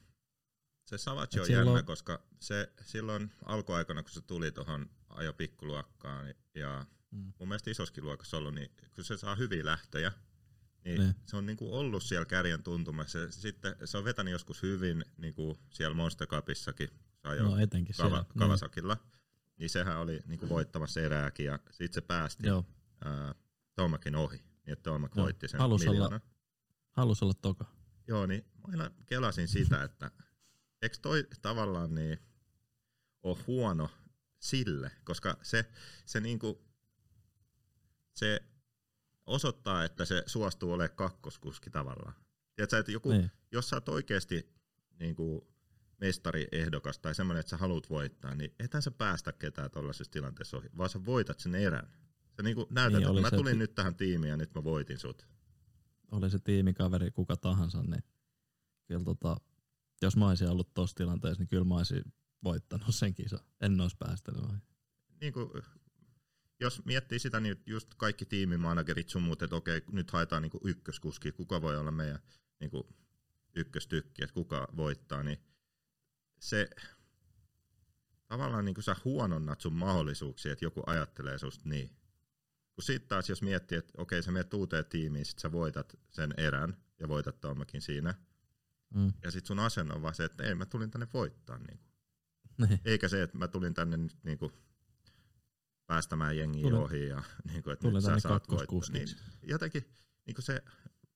[0.85, 1.85] Se Savage on jännä, on...
[1.85, 7.33] koska se silloin alkuaikana, kun se tuli tuohon ajo pikkuluokkaan ja mm.
[7.39, 10.11] mun mielestä isoskin luokassa ollut, niin kun se saa hyviä lähtöjä,
[10.85, 11.15] niin ne.
[11.25, 13.31] se on niinku ollut siellä kärjen tuntumassa.
[13.31, 16.89] Sitten se on vetänyt joskus hyvin niinku siellä Monster Cupissakin,
[17.39, 18.25] no, etenkin kava, siellä.
[18.37, 18.93] Kavasakilla.
[18.93, 19.11] Niin
[19.61, 22.65] niin sehän oli niin kuin voittamassa erääkin ja sitten se päästi Joo.
[23.05, 23.35] Ää,
[23.75, 25.23] Tomakin ohi, niin että Tomak Joo.
[25.23, 26.21] voitti sen halus olla,
[26.91, 27.65] halus olla toka.
[28.07, 30.11] Joo, niin mä aina kelasin sitä, että
[30.81, 32.19] eikö toi tavallaan niin
[33.23, 33.89] ole huono
[34.39, 35.71] sille, koska se,
[36.05, 36.65] se niinku,
[38.13, 38.39] se
[39.25, 42.13] osoittaa, että se suostuu olemaan kakkoskuski tavallaan.
[42.55, 43.31] Tiedätkö, että joku, niin.
[43.51, 44.53] jos sä oot oikeasti
[44.99, 45.41] niin kuin,
[46.01, 50.69] mestariehdokas tai semmoinen, että sä haluat voittaa, niin ethän sä päästä ketään tuollaisessa tilanteessa ohi,
[50.77, 51.93] vaan sä voitat sen erän.
[52.37, 54.99] Sä niin näytät, niin, että mä tulin ti- nyt tähän tiimiin ja nyt mä voitin
[54.99, 55.27] sut.
[56.11, 58.03] Oli se tiimikaveri kuka tahansa, niin
[58.87, 59.37] kyllä tota,
[60.01, 62.03] jos mä olisin ollut tuossa tilanteessa, niin kyllä mä olisin
[62.43, 63.43] voittanut sen kisa.
[63.61, 64.57] En olisi päästänyt vai?
[65.21, 65.49] Niin kuin,
[66.59, 71.31] jos miettii sitä, niin just kaikki tiimimanagerit sun muut, että okei, nyt haetaan niin ykköskuski,
[71.31, 72.19] kuka voi olla meidän
[72.59, 72.83] niin kuin
[73.55, 75.37] ykköstykki, että kuka voittaa, niin
[76.39, 76.69] se
[78.27, 82.00] tavallaan niin kuin sä huononnat sun mahdollisuuksia, että joku ajattelee susta niin.
[82.75, 86.33] Kun sitten taas jos miettii, että okei sä menet uuteen tiimiin, sit sä voitat sen
[86.37, 88.13] erän ja voitat Tommakin siinä.
[88.95, 89.13] Mm.
[89.23, 91.57] Ja sit sun asenne on vaan se, että ei mä tulin tänne voittaa.
[91.57, 91.91] Niin kuin.
[92.69, 92.79] Niin.
[92.85, 94.53] Eikä se, että mä tulin tänne nyt niin kuin
[95.85, 98.79] päästämään jengiä tulin, ohi ja niin kuin, että nyt sä saat voittaa.
[98.91, 99.07] Niin,
[99.43, 99.93] jotenkin
[100.25, 100.63] niin kuin se,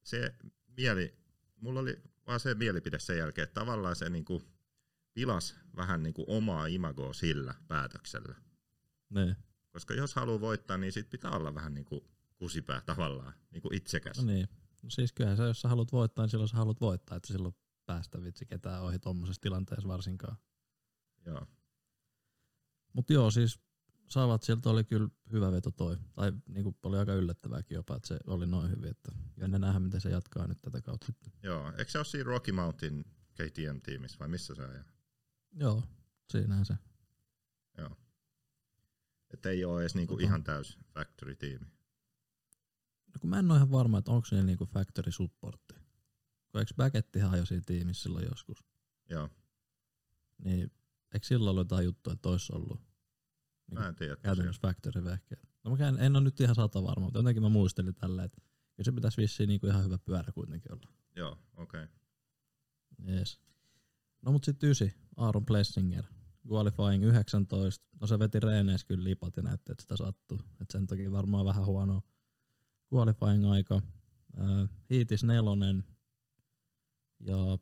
[0.04, 0.36] se
[0.78, 1.18] mieli,
[1.56, 4.44] mulla oli vaan se mielipide sen jälkeen, että tavallaan se niin kuin,
[5.14, 8.36] pilas vähän niin kuin omaa imagoa sillä päätöksellä.
[9.10, 9.36] Ne.
[9.76, 12.02] Koska jos haluaa voittaa, niin sit pitää olla vähän niin kuin
[12.36, 14.18] kusipää tavallaan, niin kuin itsekäs.
[14.18, 14.48] No niin.
[14.84, 17.56] No siis kyllähän sä, jos sä haluat voittaa, niin silloin sä haluat voittaa, että silloin
[17.86, 20.38] päästä vitsi ketään ohi tuommoisessa tilanteessa varsinkaan.
[21.26, 21.48] Joo.
[22.94, 23.60] Mutta joo, siis
[24.10, 25.98] saavat sieltä oli kyllä hyvä veto toi.
[26.14, 28.92] Tai niinku oli aika yllättävääkin jopa, että se oli noin hyvin.
[28.92, 31.34] Että ennen nähdä, miten se jatkaa nyt tätä kautta sitten.
[31.44, 34.86] Joo, eikö se ole siinä Rocky Mountain KTM-tiimissä vai missä se on?
[35.54, 35.84] Joo,
[36.30, 36.78] siinähän se.
[37.78, 37.98] Joo.
[39.34, 40.24] Että ei ole edes niinku tota.
[40.24, 41.66] ihan täys factory-tiimi.
[43.14, 45.74] No kun mä en ole ihan varma, että onko se niinku factory supportti.
[46.52, 48.64] Kun eikö Bagettihan jo siinä tiimissä silloin joskus?
[49.10, 49.30] Joo.
[50.44, 50.72] Niin
[51.14, 52.82] eikö silloin ollut jotain juttua, että olisi ollut
[53.72, 54.16] niin mä en tiedä.
[54.16, 55.50] Käytännössä factory vehkeet.
[55.64, 58.42] No mä en, en ole nyt ihan sata varma, mutta jotenkin mä muistelin tällä, että
[58.82, 60.94] se pitäisi vissiin niinku ihan hyvä pyörä kuitenkin olla.
[61.16, 61.84] Joo, okei.
[61.84, 63.16] Okay.
[63.16, 63.40] Yes.
[64.22, 66.06] No mut sitten ysi, Aaron Plessinger.
[66.52, 67.86] Qualifying 19.
[68.02, 70.40] No se veti reeneissä kyllä lipat ja näytti, että sitä sattuu.
[70.62, 72.02] Et sen toki varmaan vähän huonoa,
[72.94, 73.82] qualifying aika,
[74.40, 75.84] äh, hiitis nelonen
[77.20, 77.58] ja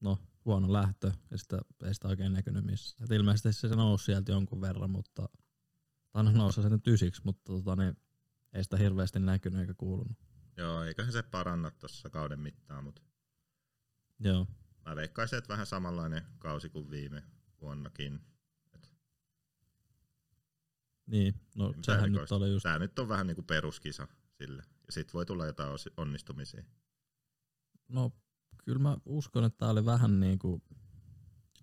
[0.00, 3.04] no huono lähtö, ja sitä, ei sitä oikein näkynyt missään.
[3.04, 5.28] Et ilmeisesti se nousi sieltä jonkun verran, mutta
[6.12, 7.96] tai no nousi se nyt ysiksi, mutta tota, niin,
[8.52, 10.18] ei sitä hirveästi näkynyt eikä kuulunut.
[10.56, 13.02] Joo, eiköhän se paranna tuossa kauden mittaan, mutta
[14.20, 14.46] Joo,
[14.84, 17.22] mä veikkaisin, että vähän samanlainen kausi kuin viime
[17.64, 18.20] vuonnakin.
[21.06, 24.62] niin, no sehän nyt oli just, Tää nyt on vähän niinku peruskisa sille.
[24.86, 26.64] Ja sit voi tulla jotain onnistumisia.
[27.88, 28.12] no
[28.64, 30.62] kyllä mä uskon, että tää oli vähän niinku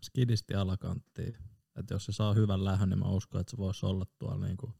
[0.04, 1.38] skidisti alakanttiin.
[1.76, 4.74] Että jos se saa hyvän lähön, niin mä uskon, että se voisi olla tuolla niinku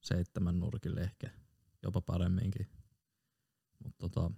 [0.00, 1.30] seitsemän nurkille ehkä,
[1.82, 2.66] jopa paremminkin.
[3.84, 4.30] Mutta tota,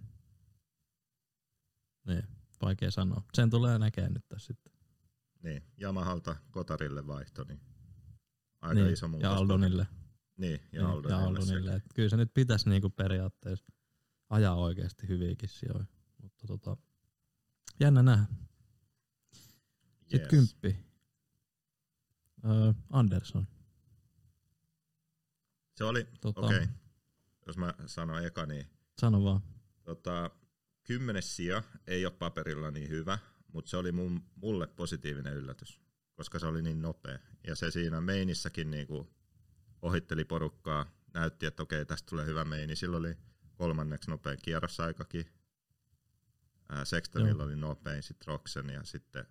[2.07, 2.23] niin,
[2.61, 3.23] vaikea sanoa.
[3.33, 4.70] Sen tulee näkemään nyt tässä sitten.
[5.43, 7.61] Niin, Yamahalta Kotarille vaihto, niin
[8.61, 9.23] aika niin, iso muutos.
[9.23, 9.87] ja Aldonille.
[10.37, 11.21] Niin, ja Niin, Aldonille.
[11.21, 11.75] ja Aldonille.
[11.75, 13.65] Et kyllä se nyt pitäisi niinku periaatteessa
[14.29, 15.85] ajaa oikeasti hyviäkin sijoja.
[16.21, 16.77] Mutta tota,
[17.79, 18.25] jännä nähdä.
[20.01, 20.29] Sitten Yes.
[20.29, 20.85] kymppi.
[22.45, 23.47] Öö, Anderson.
[25.77, 26.67] Se oli, Tota, okei, okay.
[27.47, 28.67] jos mä sanon eka, niin
[29.01, 29.41] Sano vaan.
[29.83, 30.31] tota,
[30.83, 33.17] kymmenes sija ei ole paperilla niin hyvä,
[33.53, 35.81] mutta se oli mun, mulle positiivinen yllätys,
[36.15, 37.19] koska se oli niin nopea.
[37.47, 39.13] Ja se siinä meinissäkin niinku
[39.81, 42.75] ohitteli porukkaa, näytti, että okei, tästä tulee hyvä meini.
[42.75, 43.17] Sillä oli
[43.55, 45.25] kolmanneksi nopein kierrosaikakin.
[46.69, 47.45] Ää, Sextonilla Joo.
[47.45, 49.25] oli nopein, sitten Roxen ja sitten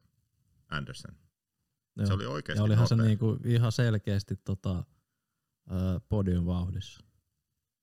[0.69, 1.17] Anderson.
[1.97, 2.07] Joo.
[2.07, 2.97] Se oli oikeasti ja olihan nopea.
[2.99, 4.85] se niinku ihan selkeästi tota,
[6.09, 7.01] podium vauhdissa.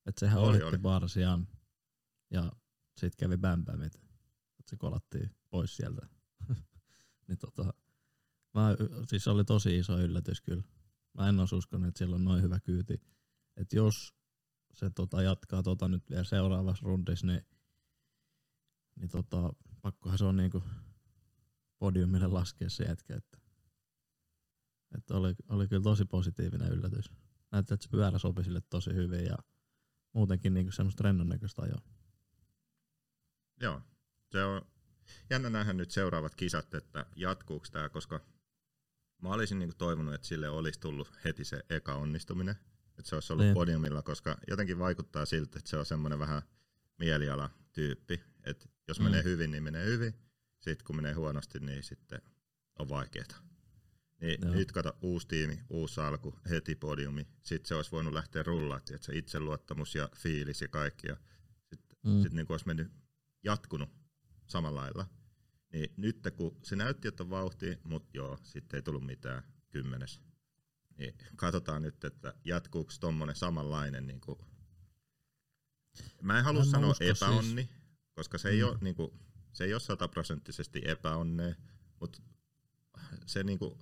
[0.05, 1.47] Et sehän Oli, oli, Barsian
[2.31, 2.51] ja
[2.97, 3.95] sitten kävi Bämpämit.
[4.59, 6.07] Et se kolattiin pois sieltä.
[7.27, 7.73] Niin tota,
[8.53, 8.75] mä,
[9.07, 10.63] siis se oli tosi iso yllätys kyllä.
[11.13, 13.01] Mä en olisi uskonut, että sillä on noin hyvä kyyti.
[13.57, 14.13] Että jos
[14.73, 17.41] se tota, jatkaa tota nyt vielä seuraavassa rundissa, niin,
[18.95, 20.63] niin tota, pakkohan se on niinku
[21.77, 23.15] podiumille laskea se jätkä.
[23.15, 23.37] Että,
[24.97, 27.11] että oli, oli kyllä tosi positiivinen yllätys.
[27.51, 29.37] Näyttää, että se pyörä sopi sille tosi hyvin ja
[30.13, 31.81] muutenkin niinku semmoista rennon näköistä ajoa.
[33.61, 33.81] Joo,
[34.31, 34.61] se on
[35.29, 38.19] jännä nähdä nyt seuraavat kisat, että jatkuuko tämä, koska
[39.21, 42.55] mä olisin niinku toivonut, että sille olisi tullut heti se eka onnistuminen,
[42.97, 43.53] että se olisi ollut Niin.
[43.53, 46.41] podiumilla, koska jotenkin vaikuttaa siltä, että se on semmoinen vähän
[46.97, 49.03] mielialatyyppi, että jos Mm.
[49.03, 50.13] menee hyvin, niin menee hyvin,
[50.59, 52.21] sitten kun menee huonosti, niin sitten
[52.79, 53.35] on vaikeeta.
[54.21, 54.53] Niin Joo.
[54.53, 58.97] nyt kato, uusi tiimi, uusi alku, heti podiumi, sitten se olisi voinut lähteä rullaa, että
[58.99, 61.17] se itseluottamus ja fiilis ja kaikki, ja
[61.69, 62.21] sitten Mm.
[62.21, 62.91] sit niinku olisi mennyt
[63.43, 63.89] jatkunut
[64.47, 65.07] samalla lailla.
[65.73, 70.21] Niin nyt kun se näytti, että on vauhti, mutta joo, sitten ei tullut mitään kymmenes.
[70.97, 74.39] Niin katsotaan nyt, että jatkuuko tommonen samanlainen niin kuin
[76.21, 77.21] Mä en halua En sanoa siis.
[77.21, 77.69] epäonni,
[78.13, 78.67] koska se ei, Mm.
[78.69, 79.11] ole, niin kuin,
[79.53, 81.55] se ei ole sataprosenttisesti epäonnea,
[81.99, 82.21] mutta
[83.25, 83.79] se niin kuin,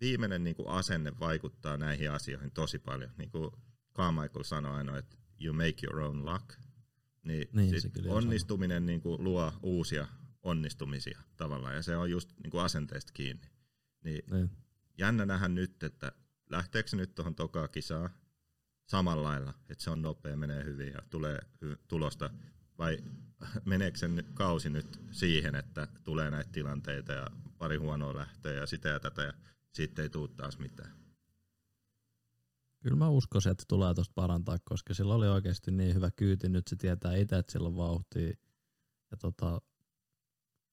[0.00, 3.10] viimeinen niin kuin asenne vaikuttaa näihin asioihin tosi paljon.
[3.18, 3.50] Niin kuin
[3.94, 6.50] Carmichael sanoi aina, että you make your own luck.
[7.22, 10.08] Niin, Niin, sit onnistuminen niin kuin, luo uusia
[10.42, 13.46] onnistumisia tavallaan, ja se on just niin kuin asenteesta kiinni.
[14.04, 14.50] Niin Niin.
[14.98, 16.12] jännä nähdä nyt, että
[16.50, 18.10] lähteekö se nyt tuohon tokaa kisaa
[18.86, 22.30] samalla lailla, että se on nopea, menee hyvin ja tulee hy- tulosta,
[22.78, 22.98] vai
[23.64, 27.26] meneekö se nyt- kausi nyt siihen, että tulee näitä tilanteita ja
[27.58, 29.32] pari huonoa lähtöä ja sitä ja tätä ja
[29.72, 30.92] sitten ei tule taas mitään.
[32.80, 36.48] Kyllä mä uskoisin, että tulee tosta parantaa, koska sillä oli oikeasti niin hyvä kyyti.
[36.48, 38.32] Nyt se tietää itse, että sillä on vauhtia.
[39.10, 39.60] Ja tota,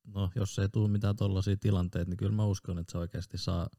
[0.03, 3.69] no, jos ei tule mitään tollaisia tilanteita, niin kyllä mä uskon, että se oikeasti saa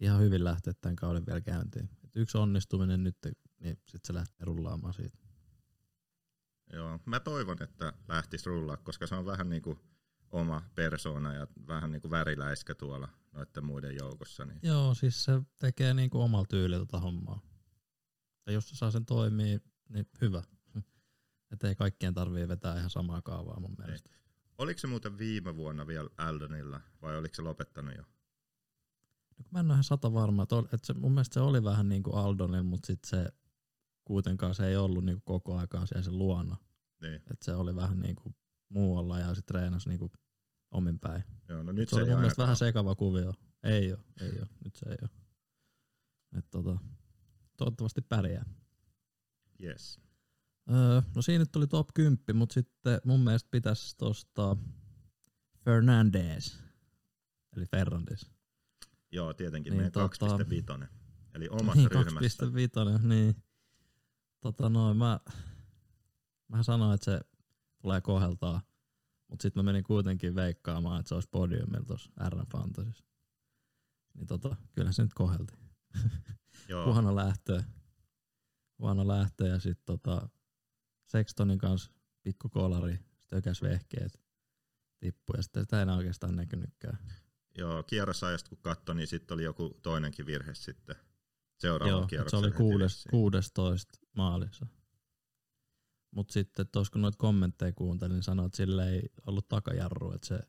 [0.00, 1.88] ihan hyvin lähteä tämän kauden vielä käyntiin.
[2.04, 3.16] Et yksi onnistuminen nyt,
[3.58, 5.18] niin sitten se lähtee rullaamaan siitä.
[6.72, 9.78] Joo, mä toivon, että lähtisi rullaa, koska se on vähän niin kuin
[10.32, 14.44] oma persona ja vähän niin kuin väriläiskä tuolla noiden muiden joukossa.
[14.44, 17.40] Niin Joo, siis se tekee niinku omalla tyylillä tota hommaa.
[18.46, 20.42] Ja jos se saa sen toimii, niin hyvä.
[21.52, 24.10] Että ei kaikkien tarvii vetää ihan samaa kaavaa mun mielestä.
[24.58, 28.02] Oliko se muuten viime vuonna vielä Aldonilla vai oliko se lopettanut jo?
[29.38, 31.64] No, mä en ole ihan sata varma, että, ol- että se, mun mielestä se oli
[31.64, 33.32] vähän niin kuin Aldonil, mutta sitten se
[34.04, 36.56] kuitenkaan se ei ollut niin kuin koko aikaan siellä se luona.
[37.00, 37.14] Niin.
[37.14, 38.34] Että se oli vähän niin kuin
[38.68, 40.12] muualla ja sitten treenasi niin kuin
[40.72, 41.24] omin päin.
[41.48, 43.34] Joo, no nyt se se, oli mun mielestä vähän sekava kuvio.
[43.62, 45.10] Ei ole, ei ole, nyt se ei ole.
[46.38, 46.78] Et tota,
[47.56, 48.44] toivottavasti pärjää.
[49.62, 50.00] Yes.
[50.70, 54.56] Öö, no siinä nyt tuli top 10, mutta sitten mun mielestä pitäisi tosta
[55.64, 56.58] Fernandez,
[57.56, 58.30] eli Ferrandis.
[59.12, 60.88] Joo, tietenkin Niin, meidän tota- 2.5.
[61.34, 62.44] Eli omassa niin, ryhmässä.
[62.98, 63.42] 2.5, niin.
[64.40, 65.20] Tota noin, mä,
[66.48, 67.20] Mä sanoin, että se
[67.82, 68.62] tulee koheltaa,
[69.32, 73.04] mutta sitten mä menin kuitenkin veikkaamaan, että se olisi podiumilla tuossa R Fantasissa.
[74.14, 75.52] Niin tota, kyllä se nyt kohelti.
[76.68, 77.62] Joo, Huono lähtö.
[78.78, 80.28] Huono lähtö ja sitten tota,
[81.04, 84.20] Sextonin kanssa pikku kolari, stökäs vehkeet
[85.00, 86.98] tippui ja sitten sitä ei enää oikeastaan näkynytkään.
[87.58, 90.96] joo kierrosajasta kun katsoi, niin sitten oli joku toinenkin virhe sitten
[91.58, 93.10] seuraavalla Joo, se oli kuudes, vissiin.
[93.10, 94.66] 16 maalissa.
[96.14, 100.12] Mutta sitten tuossa kun noita kommentteja kuuntelin, niin sanoi, että sillä ei ollut takajarru.
[100.12, 100.40] Että se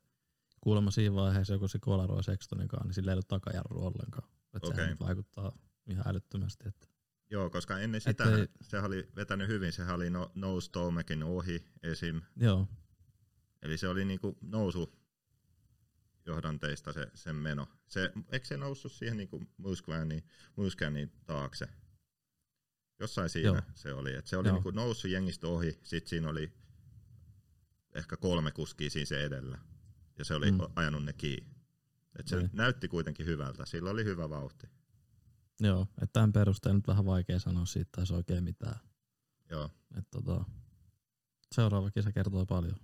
[0.62, 4.30] kuulemma siinä vaiheessa, joku se kolaroi Sextonikaan, niin sillä ei ollut takajarru ollenkaan.
[4.56, 4.76] Että Okei.
[4.76, 5.58] sehän vaikuttaa
[5.88, 6.68] ihan älyttömästi.
[6.68, 6.88] Että
[7.30, 10.32] Joo, koska ennen sitä Ettei- se oli vetänyt hyvin, sehän oli no,
[10.72, 12.22] Tomekin ohi esim.
[12.36, 12.68] joo,
[13.62, 14.94] Eli se oli niinku nousu
[16.26, 17.68] johdanteista se, sen meno.
[17.88, 20.24] Se, eikö se noussut siihen niinku Musquanin,
[20.56, 21.68] Musquanin taakse?
[23.00, 23.62] Jossain siinä Joo.
[23.76, 24.14] se oli.
[24.14, 24.56] Et se oli Joo.
[24.56, 26.54] niinku noussut jengistä ohi, sitten siinä oli
[27.96, 29.58] ehkä kolme kuskia siinä se edellä.
[30.18, 30.58] Ja se oli Mm.
[30.76, 31.54] ajanut ne kiinni.
[32.20, 32.50] Et se Niin.
[32.54, 33.66] näytti kuitenkin hyvältä.
[33.66, 34.68] Sillä oli hyvä vauhti.
[35.60, 35.82] joo.
[36.02, 38.80] Että tämän perusteella nyt vähän vaikea sanoa siitä taas oikein mitään.
[39.50, 39.70] Joo.
[39.98, 40.46] Et tota,
[41.52, 42.76] seuraava kisa kertoo paljon.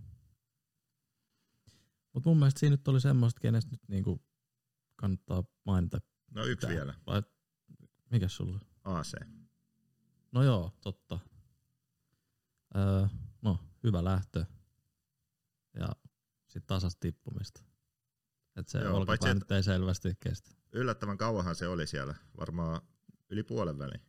[2.13, 4.21] Mutta mun mielestä siinä nyt oli semmoista, kenestä nyt niinku
[4.95, 6.01] kannattaa mainita.
[6.31, 6.75] No yksi Tää.
[6.75, 6.93] vielä.
[7.07, 7.23] Vai
[8.11, 8.59] mikä sulla?
[8.83, 9.13] AC.
[10.31, 11.19] No joo, totta.
[12.75, 13.07] Öö,
[13.41, 14.45] no, hyvä lähtö.
[15.73, 15.89] Ja
[16.47, 17.61] sitten tasas tippumista.
[18.55, 20.51] Et se Joo, paitsi nyt ei selvästi kestä.
[20.71, 22.15] Yllättävän kauanhan se oli siellä.
[22.39, 22.81] Varmaan
[23.29, 24.01] yli puolen väliin.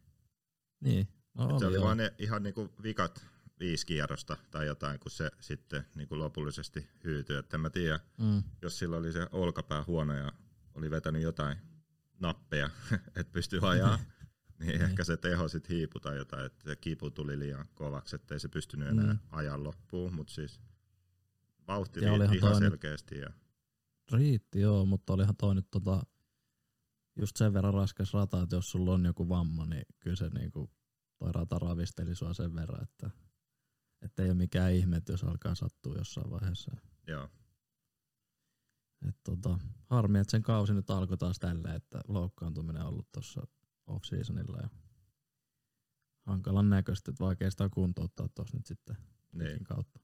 [0.81, 1.85] Niin, no se oli, oli joo.
[1.85, 3.27] vaan ne ihan niinku vikat
[3.61, 7.37] viisi kierrosta tai jotain, kun se sitten niinku lopullisesti hyytyi.
[7.37, 10.33] Et en mä tiedä, Mm, jos sillä oli se olkapää huono ja
[10.75, 11.59] oli vetänyt jotain
[12.21, 12.71] nappeja,
[13.17, 13.99] että pystyy ajaa,
[14.61, 18.41] niin ehkä se teho sitten hiipui tai jotain, että se kipu tuli liian kovaksi, ettei
[18.41, 19.19] se pystynyt enää Mm.
[19.31, 20.61] ajan loppuun, mutta siis
[21.69, 23.19] vauhti Ja riitti ihan nyt- selkeästi.
[23.19, 23.31] Ja,
[24.13, 26.03] riitti joo, mutta olihan toi nyt tota,
[27.17, 30.71] just sen verran raskas rata, että jos sulla on joku vamma, niin kyllä se niinku,
[31.19, 33.11] toi rata ravisteli sua sen verran, että
[34.03, 36.77] että ei ole mikään ihme, että jos alkaa sattua jossain vaiheessa.
[37.07, 37.29] joo,
[39.09, 43.47] Et tota, harmi, että sen kausi nyt alkoi taas tälleen, että loukkaantuminen on ollut tuossa
[43.91, 44.69] off-seasonilla ja
[46.27, 48.97] hankalan näköistä, että vaikea sitä kuntouttaa tuossa nyt sitten
[49.33, 49.65] niin.
[49.65, 50.01] kautta.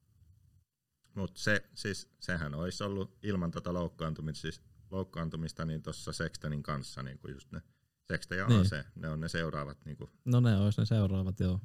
[1.14, 7.03] Mutta se, siis, sehän olisi ollut ilman tätä loukkaantumista, siis loukkaantumista niin tuossa Sextonin kanssa,
[7.03, 7.62] niin kuin just ne
[8.05, 8.61] Sexton ja Niin.
[8.61, 11.61] AC, ne on ne seuraavat niin kuin, No ne olisi ne seuraavat joo.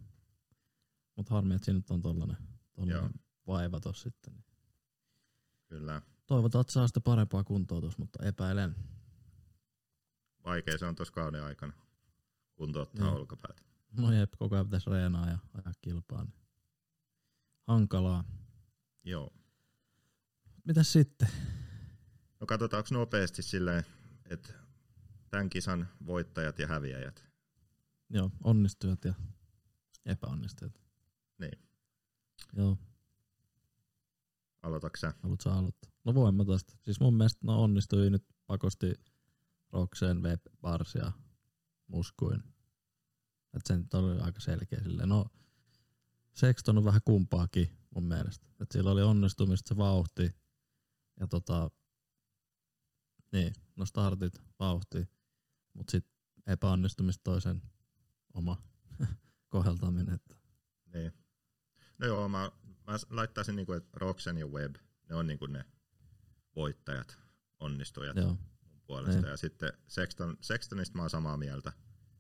[1.16, 2.86] Mutta harmi, että siinä nyt on tollanen, Joo.
[2.86, 3.12] tollanen
[3.48, 4.44] vaiva tossa sitten.
[5.68, 8.76] kyllä Toivotaan, että saa sitä parempaa kuntoutusta, mutta epäilen.
[10.46, 11.74] vaikea se on tuossa kauden aikana
[12.62, 13.16] kuntouttaa Joo.
[13.16, 13.66] olkapäät.
[13.98, 16.24] No jep, koko ajan pitäisi reenaa ja ajaa kilpaa.
[16.24, 16.34] Niin.
[17.68, 18.24] Hankalaa.
[19.04, 19.34] Joo.
[20.66, 21.28] Mitäs sitten?
[22.40, 23.86] No katsotaanko nopeasti silleen,
[24.30, 24.54] että
[25.30, 27.24] tämän kisan voittajat ja häviäjät.
[28.10, 29.14] Joo, onnistujat ja
[30.06, 30.82] epäonnistujat.
[31.40, 31.60] Niin.
[32.54, 32.78] Joo,
[34.62, 35.14] Aloitatko sä?
[35.24, 35.92] haluatko sä aloittaa?
[36.04, 36.78] No voin mä tosta.
[36.82, 38.94] Siis mun mielestä no onnistui nyt pakosti
[39.72, 41.12] Roxen, Web, Bars ja
[41.92, 42.44] Muskuin.
[43.54, 45.10] Et se nyt oli aika selkeä silleen.
[45.10, 45.26] No
[46.34, 48.48] Sexton on vähän kumpaakin mun mielestä.
[48.60, 50.36] Et sillä oli onnistumista se vauhti
[51.20, 51.72] ja tota,
[53.32, 55.08] niin, no startit, vauhti,
[55.74, 56.06] mut sit
[56.48, 57.62] epäonnistumista toisen
[58.34, 58.64] oma
[59.50, 60.14] koheltaminen.
[60.14, 60.36] Että
[60.94, 61.12] Niin.
[61.98, 62.52] No joo, mä,
[62.88, 64.76] mä laittaisin niinku, että Roxen ja Web,
[65.10, 65.66] ne on niinku ne
[66.56, 67.20] voittajat,
[67.60, 68.38] onnistujat joo,
[68.92, 69.22] puolesta.
[69.22, 69.30] Niin.
[69.32, 71.74] Ja sitten Sexton, Sextonista mä oon samaa mieltä,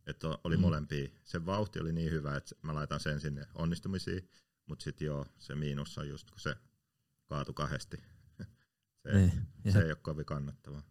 [0.08, 0.62] että oli Mm.
[0.62, 1.10] molempia.
[1.24, 4.30] Se vauhti oli niin hyvä, että mä laitan sen sinne onnistumisiin,
[4.66, 6.56] mutta sitten joo, se miinus on just kun se
[7.26, 7.98] kaatu kahdesti.
[9.04, 9.32] se, niin.
[9.66, 10.84] Ja se ei ole kovin kannattavaa.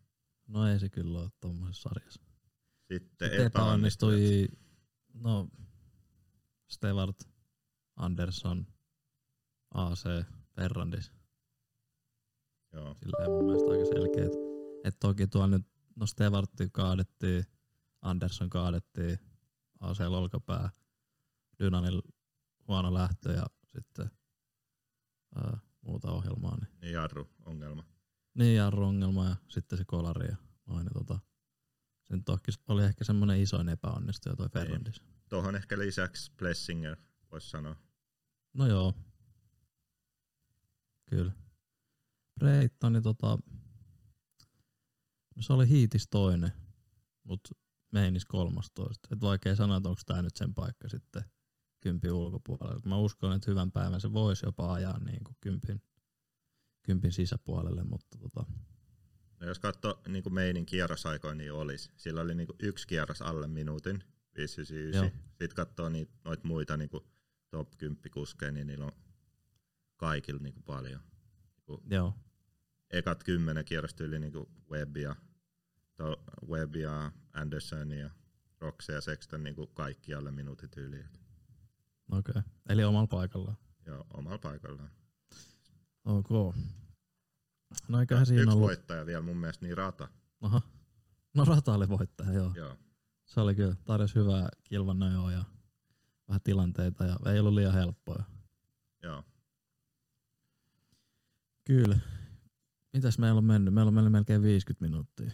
[0.46, 2.20] No ei se kyllä ole tuommoisessa sarjassa.
[2.92, 4.48] Sitten Sitten epäonnistui,
[5.14, 5.48] no
[6.70, 7.22] Stewart,
[7.96, 8.66] Anderson,
[9.74, 10.04] AC,
[10.56, 11.12] Ferrandis.
[12.72, 14.49] Joo, Silleen mun mielestä aika selkeät.
[14.84, 15.66] Et toki tuolla nyt,
[15.96, 17.44] no Stewartti kaadettiin,
[18.02, 19.18] Anderson kaadettiin,
[19.80, 20.70] AC olkapää,
[21.58, 22.02] Dynanil
[22.68, 24.10] huono lähtö ja sitten
[25.34, 26.56] ää, muuta ohjelmaa.
[26.56, 27.84] Niin, niin jarru ongelma.
[28.34, 30.84] niin jarru ongelma ja sitten se kolari ja noin.
[30.84, 31.18] Niin tota,
[32.02, 35.02] se nyt toki oli ehkä semmoinen isoin epäonnistuja toi Ferrandis.
[35.28, 36.96] Tuohon ehkä lisäksi Blessinger,
[37.30, 37.76] voisi sanoa.
[38.54, 38.94] No joo.
[41.06, 41.32] Kyllä.
[42.38, 43.38] Breittoni tota, no
[45.40, 46.52] se oli hiitis toinen,
[47.24, 47.40] mut
[47.92, 49.08] meinis kolmastoista.
[49.12, 51.24] Et vaikea sanoa, että onko tää nyt sen paikka sitten
[51.80, 52.80] kympin ulkopuolelle.
[52.84, 55.82] Mä uskon, että hyvän päivän se voisi jopa ajaa niin kuin kympin,
[56.82, 58.44] kympin sisäpuolelle, mutta tota,
[59.40, 61.90] No jos katsoo niin kuin meinin kierrosaikoja, niin olisi.
[61.96, 64.04] Sillä oli niin kuin yksi kierros alle minuutin,
[64.36, 65.02] 599.
[65.02, 65.10] Joo.
[65.28, 67.04] Sitten katsoo niitä, noita muita niin kuin
[67.50, 68.92] top 10 kuskeja, niin niillä on
[69.96, 71.00] kaikilla niin kuin paljon.
[71.56, 72.14] Niin kuin joo,
[72.90, 75.16] ekat kymmenen kierrosta yli niin kuin Webb ja,
[76.48, 78.10] Webb ja Anderson ja
[78.60, 81.04] Roxe ja Sexton niin kuin kaikki alle minuutit yli.
[82.12, 82.30] Okei.
[82.30, 82.42] Okay.
[82.68, 83.56] Eli omalla paikallaan.
[83.86, 84.90] ja omalla paikallaan.
[86.04, 86.54] Ok.
[87.88, 88.66] No eiköhän siinä Yksi ollut.
[88.66, 90.08] voittaja vielä mun mielestä niin rata.
[90.40, 90.62] Aha.
[91.34, 92.52] No rata oli voittaja, joo.
[92.54, 92.76] Joo.
[93.24, 95.44] Se oli kyllä, tarjosi hyvää kilvannojoa ja
[96.28, 98.24] vähän tilanteita ja ei ollut liian helppoa.
[99.02, 99.24] Joo.
[101.64, 101.98] Kyllä.
[102.92, 103.74] Mitäs meillä on mennyt?
[103.74, 105.30] Meillä on mennyt melkein 50 minuuttia.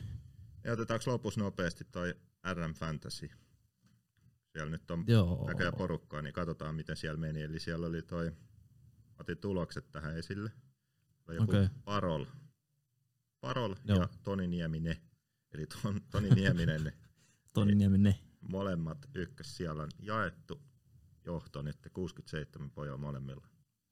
[0.66, 2.14] Ja otetaanko lopussa nopeasti toi
[2.52, 3.30] RM Fantasy?
[4.46, 5.46] Siellä nyt on Joo.
[5.46, 7.42] näköjään porukkaa, niin katsotaan miten siellä meni.
[7.42, 8.32] Eli siellä oli toi,
[9.18, 10.50] otin tulokset tähän esille.
[11.28, 11.68] Oli joku okay.
[11.84, 12.24] Parol,
[13.40, 14.00] Parol Joo.
[14.00, 14.96] ja Toni Nieminen.
[15.54, 16.92] Eli ton, Toni Nieminen, ne
[17.54, 18.18] Toni Niemi ne.
[18.40, 20.62] molemmat ykkös siellä on jaettu
[21.24, 23.46] johto nyt 67 pojoa molemmilla.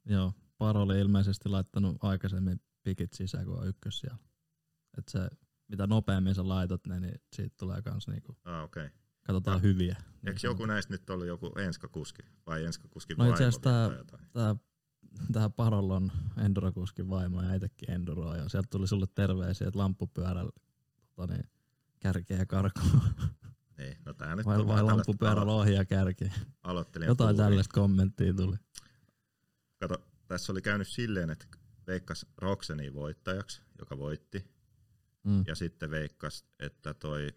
[0.04, 0.32] Joo.
[0.58, 4.18] Paro oli ilmeisesti laittanut aikaisemmin pikit sisään, kun on ykkös siellä.
[4.98, 5.28] Et se,
[5.68, 8.64] mitä nopeammin sä laitot ne, niin siitä tulee kans niinku, Ah.
[8.64, 8.90] Okay.
[9.22, 9.62] katsotaan No.
[9.62, 9.96] hyviä.
[10.26, 14.24] Eikö joku näistä nyt ollut joku enskakuski vai enskakuski No vaimo tää- tai jotain?
[14.32, 14.56] Tää,
[15.32, 16.12] tää Parollon
[16.44, 20.52] Endurokuskin vaimo ja itsekin Enduroa ja sieltä tuli sulle terveisiä, että lamppupyörällä
[21.16, 21.48] tota niin,
[22.00, 23.00] kärkeä karkuun.
[23.78, 26.32] Niin, no tää nyt Vai, vai lamppupyörällä ja kärkeä.
[26.62, 27.48] aloittelijan Jotain tuuri.
[27.50, 28.56] tällaista kommenttia tuli.
[29.80, 29.96] Kato,
[30.26, 31.46] tässä oli käynyt silleen, että
[31.86, 34.44] veikkas Roxeni voittajaksi, joka voitti,
[35.24, 35.44] Mm.
[35.46, 37.34] ja sitten veikkas, että toi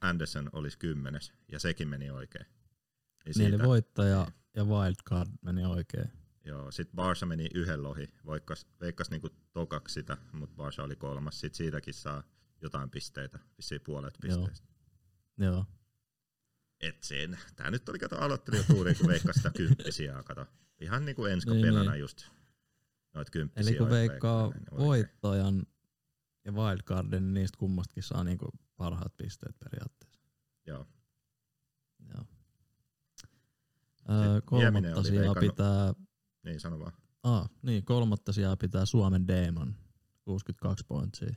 [0.00, 2.46] Anderson olisi kymmenes, ja sekin meni oikein.
[2.46, 4.26] Niin Niin eli siitä, voittaja
[4.56, 6.12] ja wildcard meni oikein.
[6.44, 11.40] joo, sitten Barsa meni yhden lohi, veikkas, veikkas niinku tokaksi sitä, mutta Barsa oli kolmas,
[11.40, 12.22] sitten siitäkin saa
[12.62, 14.36] jotain pisteitä, vissiin puolet Joo.
[14.36, 14.66] pisteistä.
[15.38, 15.66] Joo.
[16.80, 17.38] Et sen.
[17.56, 20.46] Tää nyt oli kato aloittelija tuuri, kun veikkas sitä kymppisiä, kato.
[20.80, 22.00] Ihan niinku ensko Niin, pelana niin.
[22.00, 22.22] just.
[23.14, 23.70] Noit kymppisiä.
[23.70, 25.66] Eli kun veikkaa niin voittajan
[26.46, 30.20] ja wildcardin, niin niistä kummastakin saa niinku parhaat pisteet periaatteessa.
[30.66, 30.86] Joo.
[32.14, 32.24] Joo.
[34.10, 35.94] Öö, kolmatta sijaa pitää,
[36.44, 36.92] Niin, sano vaan.
[37.22, 39.74] ah, niin, kolmatta sijaa pitää Suomen Demon,
[40.22, 41.28] 62 pointsia.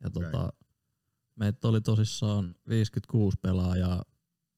[0.00, 0.22] Ja Okei.
[0.30, 0.52] tota,
[1.36, 4.04] meitä oli tosissaan 56 pelaajaa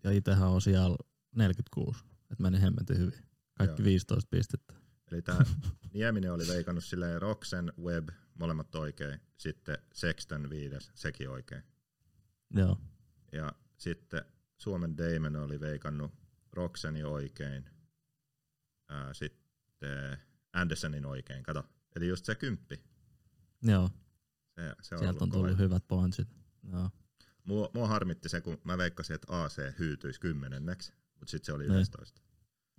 [0.04, 0.96] ja itsehän on siellä
[1.36, 3.24] 46, että meni hemmetin hyvin.
[3.54, 3.84] Kaikki Joo.
[3.86, 4.74] 15 pistettä.
[5.12, 5.44] Eli tää
[5.94, 9.20] Nieminen oli veikannut silleen Roxen, Web, molemmat oikein.
[9.36, 11.62] Sitten Sexton viides, sekin oikein.
[12.54, 12.78] Joo,
[13.32, 14.24] Ja sitten
[14.58, 16.12] Suomen Damon oli veikannut
[16.52, 17.70] Roxeni oikein.
[18.88, 20.18] Ää, sitten
[20.52, 21.64] Andersonin oikein, kato.
[21.96, 22.84] Eli just se kymppi.
[23.62, 23.90] joo.
[24.54, 25.62] Se, se on sieltä on tullut kova.
[25.62, 26.28] hyvät pointsit.
[26.72, 26.90] Joo.
[27.44, 31.68] Mua, mua harmitti se, kun mä veikkasin, että AC hyytyisi kymmenenneksi, mutta sitten se oli
[31.68, 31.80] Niin.
[31.80, 32.22] 11.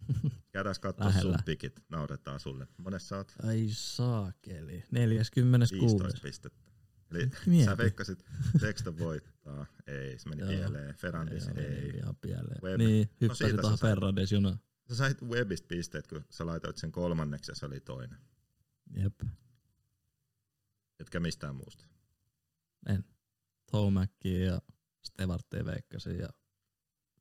[0.51, 2.67] Käydään katsoa sun pikit, nauretaan sulle.
[2.77, 4.83] Monessa sä oot Ai saakeli.
[4.91, 5.75] 46.
[5.75, 6.65] 15 pistettä.
[7.11, 7.65] Eli Mieti.
[7.65, 8.25] sä veikkasit,
[8.59, 10.49] Sexton voittaa, ei, se meni Joo.
[10.49, 11.89] pieleen, Ferrandis Joo, ei.
[11.89, 12.61] ihan pieleen.
[12.63, 12.77] Web.
[12.77, 13.79] Niin, No hyppäsi siitä no tuohon.
[13.79, 14.59] Ferrades junaan.
[14.89, 18.17] Sä sait Webistä pisteet, kun sä laitoit sen kolmanneksi ja se oli toinen.
[18.97, 19.21] Jep,
[20.99, 21.85] Etkä mistään muusta.
[22.89, 23.05] en.
[23.71, 24.61] Tomackia ja
[25.03, 26.29] Stevartia veikkasin ja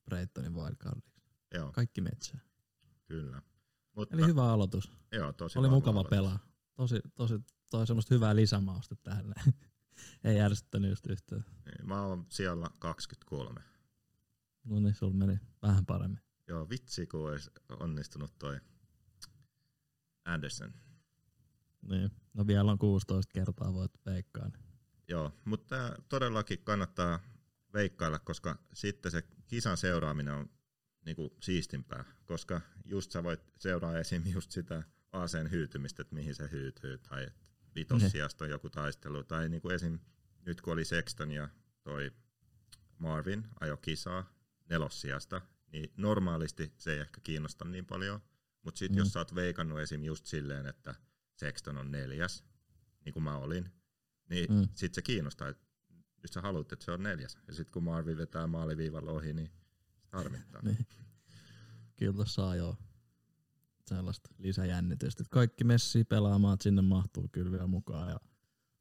[0.04, 1.20] Braytonin wildcardiksi.
[1.54, 2.40] Joo, Kaikki metsää.
[3.07, 3.42] Kyllä.
[3.96, 4.92] Mutta, Eli hyvä aloitus.
[5.12, 6.11] joo, tosi Oli mukava aloitus.
[6.11, 6.38] pelaa.
[6.74, 7.34] Tosi, tosi,
[7.70, 9.34] toi semmoista hyvää lisämausta tähän.
[10.24, 11.44] Ei järjestänyt just yhtään.
[11.64, 13.61] Niin, Mä oon siellä 23.
[14.64, 16.20] No niin, sulla meni vähän paremmin.
[16.48, 17.50] Joo, vitsi kun olisi
[17.80, 18.61] onnistunut toi
[20.24, 20.74] Anderson.
[21.88, 22.11] Niin.
[22.34, 24.48] No vielä on 16 kertaa voit veikkaa.
[24.48, 24.64] Niin.
[25.09, 25.76] Joo, mutta
[26.09, 27.20] todellakin kannattaa
[27.74, 30.50] veikkailla, koska sitten se kisan seuraaminen on
[31.05, 34.22] niinku siistimpää, koska just sä voit seuraa esim.
[34.34, 34.82] just sitä
[35.12, 37.44] ACn hyytymistä, että mihin se hyytyy, tai että
[37.74, 39.98] vitossijasta on joku taistelu, tai niinku esim.
[40.46, 41.48] nyt kun oli Sexton ja
[41.82, 42.11] toi
[42.98, 44.32] Marvin ajo kisaa
[44.70, 45.40] nelossijasta,
[45.72, 48.20] niin normaalisti se ei ehkä kiinnosta niin paljon,
[48.62, 48.98] mutta sitten Mm.
[48.98, 50.05] jos sä oot veikannut esim.
[50.05, 50.94] just silleen, että
[51.36, 52.44] Sexton on neljäs,
[53.05, 53.70] niin kuin mä olin,
[54.30, 54.57] niin Mm.
[54.59, 54.68] mm.
[54.74, 55.64] sit se kiinnostaa, että
[56.22, 57.38] nyt sä haluat, että se on neljäs.
[57.46, 59.50] Ja sitten kun Marvin vetää maaliviivalla ohi, niin
[60.14, 60.62] harmittaa.
[60.62, 60.86] Niin.
[61.96, 62.76] Kyllä saa jo
[63.86, 65.22] sellaista lisäjännitystä.
[65.22, 68.08] että Kaikki messi pelaamaan, että sinne mahtuu kyllä vielä mukaan.
[68.08, 68.20] Ja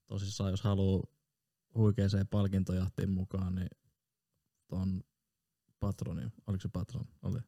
[0.08, 1.04] tosissaan jos haluaa
[1.76, 3.70] huikeeseen palkintojahtiin mukaan, niin
[4.68, 5.04] ton
[5.80, 7.06] patronin, oliko se patron?
[7.22, 7.40] Oli.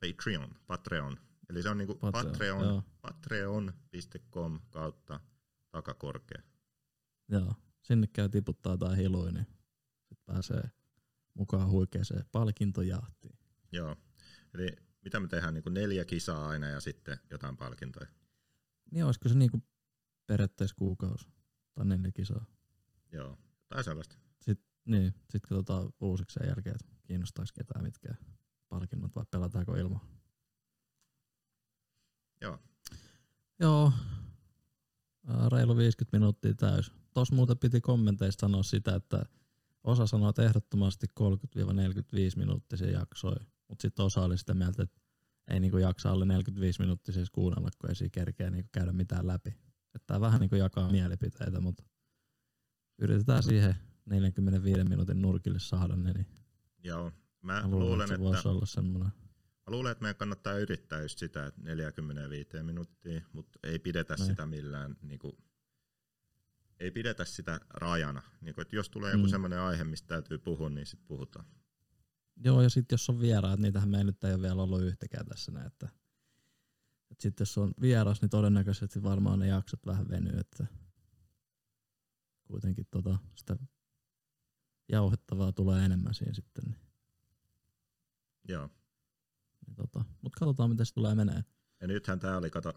[0.00, 1.16] Patreon, Patreon.
[1.50, 5.20] Eli se on niinku Patreon, Patreon, patreon.com kautta
[5.70, 6.42] takakorkea.
[7.28, 9.46] Joo, sinne käy tiputtaa jotain hiluja, niin
[10.08, 10.70] sit pääsee
[11.36, 13.38] mukaan huikeeseen palkintojahtiin.
[13.72, 13.96] Joo.
[14.54, 18.06] Eli mitä me tehdään, niinku neljä kisaa aina ja sitten jotain palkintoja.
[18.90, 19.62] Niin olisiko se niinku
[20.26, 21.28] periaatteessa kuukausi
[21.74, 22.46] tai neljä kisaa?
[23.12, 24.16] Joo, tai sellaista.
[24.40, 28.14] Sitten, niin, sit katsotaan uusiksi sen jälkeen, että kiinnostaako ketään mitkä
[28.68, 30.00] palkinnot vai pelataanko ilman.
[32.40, 32.58] Joo.
[33.58, 33.92] Joo,
[35.52, 36.92] reilu 50 minuuttia täys.
[37.14, 39.24] Tuossa muuten piti kommenteista sanoa sitä, että
[39.86, 41.26] osa sanoo, että ehdottomasti 30-45
[42.36, 45.00] minuuttisia jaksoja, mutta sitten osa oli sitä mieltä, että
[45.50, 49.26] ei niinku jaksa alle 45 minuuttia siis kuunnella, kun ei siinä kerkeä niinku käydä mitään
[49.26, 49.50] läpi.
[49.94, 51.84] Että tää vähän niinku jakaa mielipiteitä, mutta
[52.98, 53.74] yritetään siihen
[54.06, 56.26] 45 minuutin nurkille saada ne, niin
[56.84, 57.12] Joo.
[57.42, 59.12] Mä luulen, luulen, että se voisi olla semmoinen.
[59.66, 64.30] mä luulen, että meidän kannattaa yrittää just sitä, että 45 minuuttia, mutta ei pidetä Näin.
[64.30, 65.38] sitä millään, niinku,
[66.80, 68.22] ei pidetä sitä rajana.
[68.40, 69.30] Niinku, että jos tulee joku Mm.
[69.30, 71.46] semmoinen aihe, mistä täytyy puhua, niin sitten puhutaan.
[72.44, 75.52] Joo, ja sitten jos on vieraat, niitähän meillä nyt ei ole vielä ollut yhtäkään tässä
[75.52, 75.88] näin, että,
[77.10, 80.66] että sitten jos on vieras, niin todennäköisesti varmaan ne jaksot vähän venyy, että
[82.44, 83.56] kuitenkin tota, sitä
[84.88, 86.64] jauhettavaa tulee enemmän siinä sitten.
[86.64, 86.78] Niin,
[88.48, 88.70] Joo.
[89.66, 90.04] niin tota.
[90.22, 91.44] Mutta katsotaan, miten se tulee menee.
[91.80, 92.72] Ja nythän tämä oli, kato,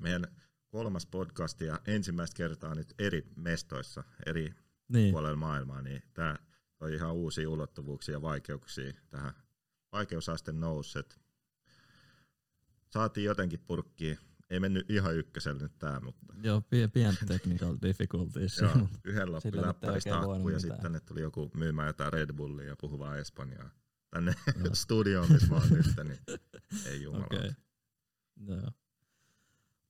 [0.00, 0.26] meidän
[0.68, 4.54] kolmas podcast ja ensimmäistä kertaa nyt eri mestoissa, eri
[4.88, 6.36] Niin, puolella maailmaa, niin tämä
[6.80, 9.32] on ihan uusia ulottuvuuksia ja vaikeuksia tähän
[9.92, 10.98] vaikeusaste nousi.
[12.90, 14.18] Saatiin jotenkin purkkiin.
[14.50, 18.58] Ei mennyt ihan ykkösellä nyt tämä, mutta joo, pie- pientä technical difficulties.
[18.58, 22.76] joo, yhden ei läppäristä akku ja sitten tänne tuli joku myymään jotain Red Bullia ja
[22.80, 23.70] puhuvaa Espanjaa
[24.10, 24.34] tänne
[24.72, 26.18] studioon, missä mä oon nyt, niin
[26.86, 27.24] ei jumala.
[27.24, 27.52] Okay.
[28.46, 28.70] Joo.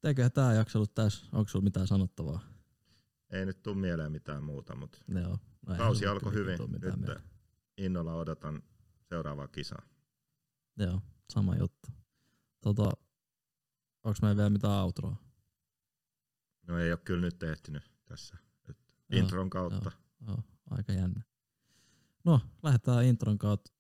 [0.05, 1.27] Eiköhän tää jakso ollut tässä.
[1.33, 2.41] Onko sulla mitään sanottavaa?
[3.31, 5.39] Ei nyt tuu mieleen mitään muuta, mutta Joo.
[5.67, 6.59] No kausi alkoi hyvin.
[6.71, 7.19] Nyt
[7.77, 8.63] innolla odotan
[9.09, 9.83] seuraavaa kisaa.
[10.77, 11.01] Joo,
[11.33, 11.89] sama juttu.
[12.61, 12.91] Tota,
[14.05, 15.17] onks meillä vielä mitään outroa?
[16.67, 18.37] No ei ole kyllä nyt ehtinyt tässä.
[18.69, 18.77] Et
[19.09, 19.93] Joo, intron kautta.
[20.27, 21.23] Joo, aika jännä.
[22.25, 23.73] No, lähdetään intron kautta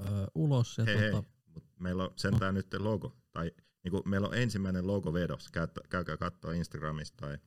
[0.00, 0.04] ö,
[0.34, 0.78] ulos.
[0.78, 3.16] Ja Hei, hei, tota, mut meillä on sentään nyt logo.
[3.32, 3.52] Tai
[3.86, 5.50] niinku, meillä on ensimmäinen logo vedos.
[5.50, 7.38] Käy, käykää katsoa Instagramista tai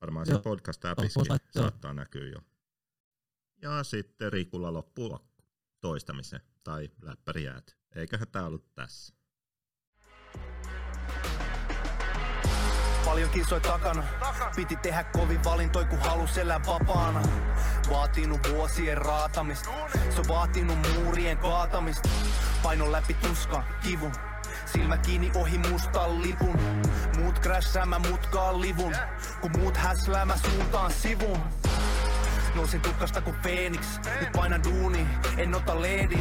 [0.00, 0.40] varmaan se Joo.
[0.40, 1.38] podcast appiskin joo.
[1.62, 2.38] saattaa näkyä jo.
[3.62, 5.44] Ja sitten Rikulla loppuu akku
[5.80, 7.74] toistamisen tai läppäri jääty.
[7.94, 9.14] Eiköhän tää ollut tässä.
[13.04, 14.02] Paljon kisoja takana.
[14.56, 17.22] Piti tehdä kovin valintoi, kun halus elää vapaana.
[17.90, 19.70] Vaatinut vuosien raatamista.
[20.10, 22.08] Se on vaatinut muurien kaatamista.
[22.62, 24.12] Paino läpi tuskan, kivun.
[24.76, 26.60] Silmä kiinni ohi mustan lipun.
[27.18, 28.94] Muut crashaa, mä mutkaan livun.
[29.40, 31.40] Kun muut häslää, mä suuntaan sivun.
[32.54, 33.80] Nousin tukkasta kuin Phoenix,
[34.20, 35.06] nyt painan duuni,
[35.36, 36.18] en ota leedi.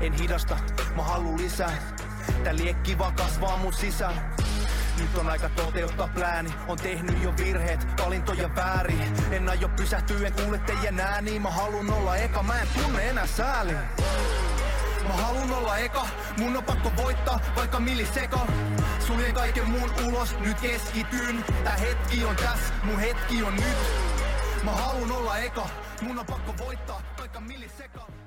[0.00, 0.56] En hidasta,
[0.96, 1.72] mä haluun lisää.
[2.44, 4.34] Tää liekki vaan kasvaa mun sisään.
[4.98, 9.02] Nyt on aika toteuttaa plääni, on tehnyt jo virheet, valintoja väärin.
[9.30, 13.26] En aio pysähtyä, en kuule teidän ääni, mä halun olla eka, mä en tunne enää
[13.26, 13.72] sääli.
[15.10, 16.06] Mä halun olla eka,
[16.38, 18.46] mun on pakko voittaa, vaikka milliseka.
[19.06, 21.44] Suljen kaiken muun ulos, nyt keskityn.
[21.64, 23.78] Tää hetki on tässä, mun hetki on nyt.
[24.64, 25.68] Mä halun olla eka,
[26.02, 28.19] mun on pakko voittaa, vaikka milliseka.